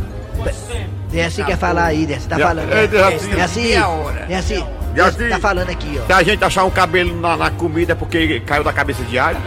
Desce 1.11 1.43
quer 1.45 1.57
falar 1.57 1.85
aí, 1.85 2.05
Desce, 2.05 2.27
tá 2.27 2.37
Já- 2.37 2.47
falando. 2.47 2.73
Ei, 2.73 2.87
Dejaci. 2.87 3.27
Desce, 3.29 3.59
Meia 3.61 3.87
hora. 3.87 4.25
Desce, 4.25 4.65
Dejaci. 4.95 5.17
Desce, 5.17 5.29
tá 5.29 5.39
falando 5.39 5.69
aqui, 5.69 5.99
ó. 6.01 6.05
Se 6.07 6.13
a 6.13 6.23
gente 6.23 6.43
achar 6.43 6.63
um 6.63 6.69
cabelo 6.69 7.19
na, 7.19 7.35
na 7.37 7.51
comida 7.51 7.91
é 7.91 7.95
porque 7.95 8.39
caiu 8.41 8.63
da 8.63 8.73
cabeça 8.73 9.03
de 9.03 9.19
alho. 9.19 9.37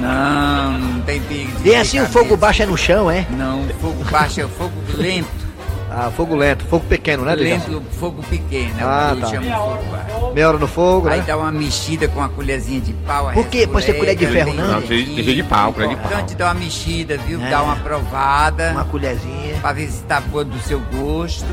Não, 0.00 0.72
não 0.78 1.00
tem 1.02 1.20
perigo. 1.22 1.50
de 1.58 1.62
Desce, 1.62 1.92
ter 1.98 2.02
o 2.02 2.06
fogo 2.06 2.36
baixo 2.36 2.62
é 2.62 2.66
no 2.66 2.76
chão, 2.76 3.10
é? 3.10 3.26
Não, 3.30 3.62
o 3.62 3.68
fogo 3.74 4.04
baixo 4.10 4.40
é 4.40 4.44
o 4.44 4.48
fogo 4.48 4.72
lento. 4.96 5.48
Ah, 5.90 6.10
fogo 6.14 6.36
lento, 6.36 6.64
fogo 6.66 6.84
pequeno, 6.86 7.24
né, 7.24 7.34
Dejaci? 7.34 7.70
lento, 7.70 7.82
fogo 7.92 8.22
pequeno. 8.28 8.70
é 8.78 8.82
Ah, 8.82 9.10
o 9.12 9.16
que 9.16 9.22
tá. 9.22 9.26
chama 9.28 9.42
de 9.46 9.50
fogo 9.52 9.84
baixo. 9.90 10.34
Meia 10.34 10.48
hora 10.48 10.58
no 10.58 10.68
fogo, 10.68 11.08
Aí 11.08 11.18
né? 11.20 11.24
dá 11.26 11.36
uma 11.38 11.50
mexida 11.50 12.06
com 12.08 12.18
uma 12.20 12.28
colherzinha 12.28 12.80
de 12.80 12.92
pau. 12.92 13.30
Por 13.32 13.46
quê? 13.46 13.66
Pode 13.66 13.86
ser 13.86 13.94
colher 13.94 14.14
de 14.14 14.26
ferro, 14.26 14.52
não? 14.52 14.66
Não, 14.74 14.82
tem- 14.82 15.04
de 15.06 15.42
pau, 15.44 15.72
colher 15.72 15.88
de 15.88 15.96
pau. 15.96 16.04
Importante 16.04 16.34
dar 16.34 16.44
uma 16.52 16.54
mexida, 16.54 17.16
viu? 17.26 17.42
É. 17.42 17.48
Dar 17.50 17.62
uma 17.62 17.76
provada. 17.76 18.72
Uma 18.72 18.84
colherzinha. 18.84 19.54
Pra 19.62 19.72
ver 19.72 19.88
se 19.88 20.02
tá 20.02 20.20
boa 20.20 20.44
do 20.44 20.58
seu 20.60 20.78
gosto. 20.92 21.46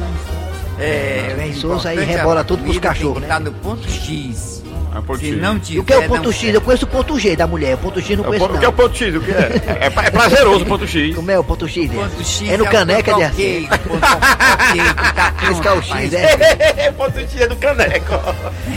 É, 0.79 1.33
Vem 1.38 1.51
o 1.51 1.55
Souza 1.55 1.89
aí, 1.89 1.99
é 1.99 2.03
rebola 2.03 2.43
tudo 2.43 2.63
pros 2.63 2.79
cachorros, 2.79 3.21
né? 3.21 3.27
Tá 3.27 3.39
no 3.39 3.51
ponto 3.53 3.89
X. 3.89 4.63
É 4.95 5.01
ponto 5.01 5.19
Se 5.19 5.31
X. 5.31 5.41
não 5.41 5.59
tiver, 5.59 5.79
o 5.81 5.83
que 5.83 5.93
é 5.93 5.97
o 5.97 6.07
ponto 6.07 6.31
X? 6.31 6.53
Eu 6.53 6.61
conheço 6.61 6.85
o 6.85 6.88
ponto 6.88 7.19
G 7.19 7.35
da 7.35 7.45
mulher. 7.45 7.75
O 7.75 7.77
ponto 7.79 8.01
X 8.01 8.17
não 8.17 8.23
é 8.23 8.27
conheço. 8.27 8.45
O, 8.45 8.59
que 8.59 8.65
é 8.65 8.67
o 8.69 8.73
ponto 8.73 8.95
X? 8.97 9.15
O 9.15 9.19
que 9.19 9.31
é? 9.31 9.35
É, 9.81 9.85
é 9.88 10.11
prazeroso 10.11 10.63
o 10.63 10.65
ponto 10.65 10.88
X. 10.88 11.15
Como 11.15 11.31
é 11.31 11.39
o 11.39 11.43
ponto 11.43 11.67
X? 11.67 11.91
Ponto 11.91 12.23
X 12.23 12.49
é 12.49 12.57
no 12.57 12.65
caneca 12.65 13.13
de 13.13 13.23
assim. 13.23 13.67
Esse 15.51 15.61
que 15.61 15.67
é 15.67 15.71
o 15.71 15.81
X, 15.81 16.13
é? 16.13 16.91
ponto 16.97 17.19
X 17.19 17.41
é 17.41 17.47
no 17.47 17.55
caneco. 17.57 18.13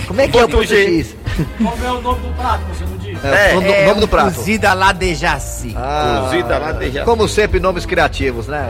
Como 0.08 0.20
é 0.20 0.28
que 0.28 0.38
é 0.38 0.44
o 0.44 0.48
ponto 0.48 0.66
X? 0.66 1.14
Qual 1.62 1.78
é 1.84 1.92
o 1.92 2.02
nome 2.02 2.20
do 2.20 2.34
prato, 2.34 2.62
você 2.64 2.84
não 2.84 2.96
diz? 2.98 3.24
É, 3.24 3.52
o 3.52 3.60
nome, 3.60 3.84
nome 3.86 4.00
do 4.00 4.08
prato. 4.08 4.34
Cozida 4.34 4.74
lá 4.74 4.92
de 4.92 5.14
Jaci. 5.14 5.72
Ah, 5.76 6.24
cozida 6.24 6.58
lá 6.58 6.72
de 6.72 6.90
Jaci. 6.90 7.04
Como 7.04 7.28
sempre, 7.28 7.60
nomes 7.60 7.86
criativos, 7.86 8.48
né? 8.48 8.68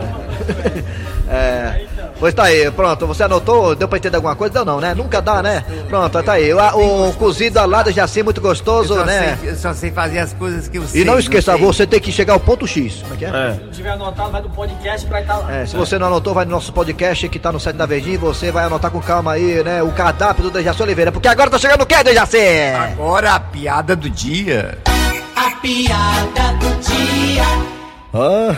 é. 1.27 1.87
Pois 2.19 2.33
tá 2.33 2.43
aí, 2.43 2.69
pronto, 2.71 3.07
você 3.07 3.23
anotou? 3.23 3.75
Deu 3.75 3.87
pra 3.87 3.97
entender 3.97 4.17
alguma 4.17 4.35
coisa? 4.35 4.59
Não, 4.59 4.65
não, 4.65 4.81
né? 4.81 4.93
Nunca 4.93 5.21
dá, 5.21 5.41
né? 5.41 5.63
Pronto, 5.87 6.21
tá 6.21 6.33
aí. 6.33 6.53
O, 6.53 7.09
o 7.09 7.13
cozido 7.13 7.59
ao 7.59 7.67
lado 7.67 7.91
já 7.91 8.03
assim 8.03 8.21
muito 8.21 8.41
gostoso, 8.41 8.93
eu 8.93 9.05
né? 9.05 9.37
Sei, 9.39 9.51
eu 9.51 9.55
só 9.55 9.73
sei 9.73 9.91
fazer 9.91 10.19
as 10.19 10.33
coisas 10.33 10.67
que 10.67 10.77
eu 10.77 10.85
sei. 10.85 11.01
E 11.01 11.05
não 11.05 11.17
esqueça, 11.17 11.53
não 11.53 11.59
você 11.59 11.87
tem 11.87 11.99
que 11.99 12.11
chegar 12.11 12.33
ao 12.33 12.39
ponto 12.39 12.67
X. 12.67 13.01
Como 13.01 13.13
é 13.13 13.17
que 13.17 13.25
é? 13.25 13.29
é. 13.29 13.53
Se 13.53 13.61
não 13.61 13.71
tiver 13.71 13.89
anotado, 13.91 14.31
vai 14.31 14.41
no 14.41 14.49
podcast 14.49 15.07
pra 15.07 15.21
estar 15.21 15.37
lá. 15.37 15.55
É, 15.55 15.65
se 15.65 15.75
você 15.75 15.97
não 15.97 16.07
anotou, 16.07 16.33
vai 16.33 16.45
no 16.45 16.51
nosso 16.51 16.73
podcast 16.73 17.29
que 17.29 17.39
tá 17.39 17.51
no 17.51 17.59
site 17.59 17.77
da 17.77 17.85
Verdinha 17.85 18.19
você 18.19 18.51
vai 18.51 18.65
anotar 18.65 18.91
com 18.91 18.99
calma 19.01 19.33
aí, 19.33 19.63
né? 19.63 19.81
O 19.81 19.91
cardápio 19.91 20.43
do 20.43 20.51
Dejaci 20.51 20.81
Oliveira. 20.83 21.11
Porque 21.11 21.27
agora 21.27 21.49
tá 21.49 21.57
chegando 21.57 21.81
o 21.83 21.85
quê, 21.85 22.03
Dejaci? 22.03 22.37
Agora 22.77 23.35
a 23.35 23.39
piada 23.39 23.95
do 23.95 24.09
dia. 24.09 24.77
A 25.35 25.51
piada 25.61 26.53
do 26.59 26.79
dia. 26.81 27.78
Ah, 28.13 28.55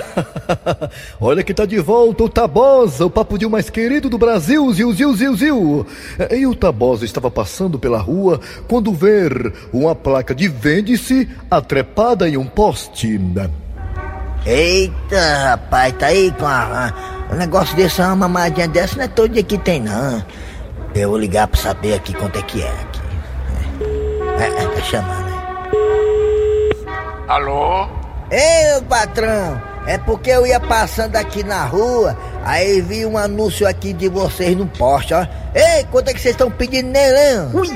olha 1.20 1.44
que 1.44 1.54
tá 1.54 1.66
de 1.66 1.78
volta 1.80 2.24
o 2.24 2.30
Tabosa, 2.30 3.06
o 3.06 3.10
papudinho 3.10 3.50
mais 3.50 3.70
querido 3.70 4.10
do 4.10 4.18
Brasil, 4.18 4.72
ziu, 4.72 4.94
ziu, 4.94 5.14
ziu, 5.14 5.36
ziu. 5.36 5.88
E 6.32 6.48
o 6.48 6.56
Tabosa 6.56 7.04
estava 7.04 7.30
passando 7.30 7.78
pela 7.78 8.00
rua 8.00 8.40
quando 8.68 8.94
ver 8.94 9.54
uma 9.74 9.94
placa 9.94 10.34
de 10.34 10.48
vende-se 10.48 11.30
atrepada 11.50 12.30
em 12.30 12.38
um 12.38 12.46
poste. 12.46 13.20
Eita, 14.46 15.50
rapaz, 15.50 15.94
tá 16.00 16.08
aí 16.08 16.32
com 16.32 16.46
a, 16.48 16.94
um 17.32 17.36
negócio 17.36 17.76
desse, 17.76 18.02
uma 18.02 18.16
mamadinha 18.16 18.68
dessa 18.70 18.96
não 18.96 19.04
é 19.04 19.08
todo 19.08 19.34
dia 19.34 19.44
que 19.44 19.58
tem, 19.58 19.82
não. 19.82 20.24
Eu 20.96 21.10
vou 21.10 21.18
ligar 21.18 21.48
pra 21.48 21.60
saber 21.60 21.96
aqui 21.96 22.14
quanto 22.14 22.40
é 22.40 22.42
que 22.42 22.62
é 22.62 22.70
aqui. 22.70 23.02
É, 24.40 24.64
é 24.64 24.68
tá 24.68 24.82
chamando 24.82 25.28
aí. 25.28 25.42
Alô? 27.28 28.01
Ei, 28.32 28.82
patrão, 28.88 29.62
é 29.86 29.98
porque 29.98 30.30
eu 30.30 30.48
ia 30.48 30.60
passando 30.60 31.18
aqui 31.18 31.44
na 31.44 31.66
rua, 31.66 32.18
aí 32.46 32.80
vi 32.80 33.06
um 33.06 33.18
anúncio 33.18 33.68
aqui 33.68 33.92
de 33.92 34.08
vocês 34.08 34.56
no 34.56 34.66
poste, 34.66 35.14
ó. 35.14 35.28
Ei, 35.54 35.86
quanto 35.92 36.10
é 36.10 36.14
que 36.14 36.22
vocês 36.22 36.34
estão 36.34 36.50
pedindo 36.50 36.90
nele, 36.90 37.50
Ui! 37.54 37.68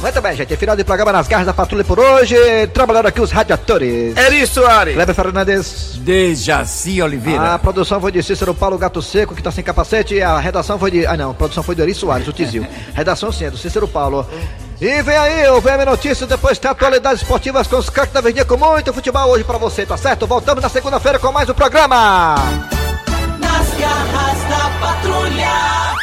Muito 0.00 0.22
bem, 0.22 0.34
gente. 0.34 0.56
Final 0.56 0.76
de 0.76 0.82
programa 0.82 1.12
nas 1.12 1.28
garras 1.28 1.46
da 1.46 1.52
patrulha 1.52 1.84
por 1.84 1.98
hoje. 1.98 2.34
Trabalhando 2.72 3.06
aqui 3.06 3.20
os 3.20 3.30
radiadores. 3.30 4.16
É 4.16 4.30
isso, 4.30 4.64
Ari. 4.64 4.94
Kleber 4.94 5.14
Fernandes. 5.14 5.98
Dejaci 5.98 7.02
Oliveira. 7.02 7.54
A 7.54 7.58
produção 7.58 8.00
foi 8.00 8.10
de 8.10 8.22
Cícero 8.22 8.54
Paulo 8.54 8.78
Gato 8.78 9.02
Seco, 9.02 9.34
que 9.34 9.42
tá 9.42 9.50
sem 9.50 9.62
capacete. 9.62 10.22
A 10.22 10.38
redação 10.38 10.78
foi 10.78 10.90
de. 10.90 11.06
Ah, 11.06 11.16
não. 11.16 11.32
A 11.32 11.34
produção 11.34 11.62
foi 11.62 11.74
de 11.74 11.82
Eri 11.82 11.94
Soares, 11.94 12.26
o 12.26 12.32
Tizil. 12.32 12.66
Redação 12.94 13.30
sim, 13.30 13.44
é 13.44 13.50
do 13.50 13.58
Cícero 13.58 13.86
Paulo. 13.86 14.26
E 14.80 15.02
vem 15.02 15.16
aí 15.16 15.46
o 15.50 15.60
VM 15.60 15.84
Notícias, 15.84 16.26
depois 16.26 16.58
tem 16.58 16.70
atualidades 16.70 17.20
esportivas 17.20 17.66
com 17.66 17.76
os 17.76 17.90
craques 17.90 18.14
da 18.14 18.22
Verdinha, 18.22 18.46
com 18.46 18.56
muito 18.56 18.94
futebol 18.94 19.28
hoje 19.28 19.44
pra 19.44 19.58
você, 19.58 19.84
tá 19.84 19.98
certo? 19.98 20.26
Voltamos 20.26 20.62
na 20.62 20.70
segunda-feira 20.70 21.18
com 21.18 21.30
mais 21.30 21.50
um 21.50 21.54
programa. 21.54 22.36
Nas 23.38 23.68
garras 23.78 24.38
da 24.48 24.70
patrulha. 24.80 25.90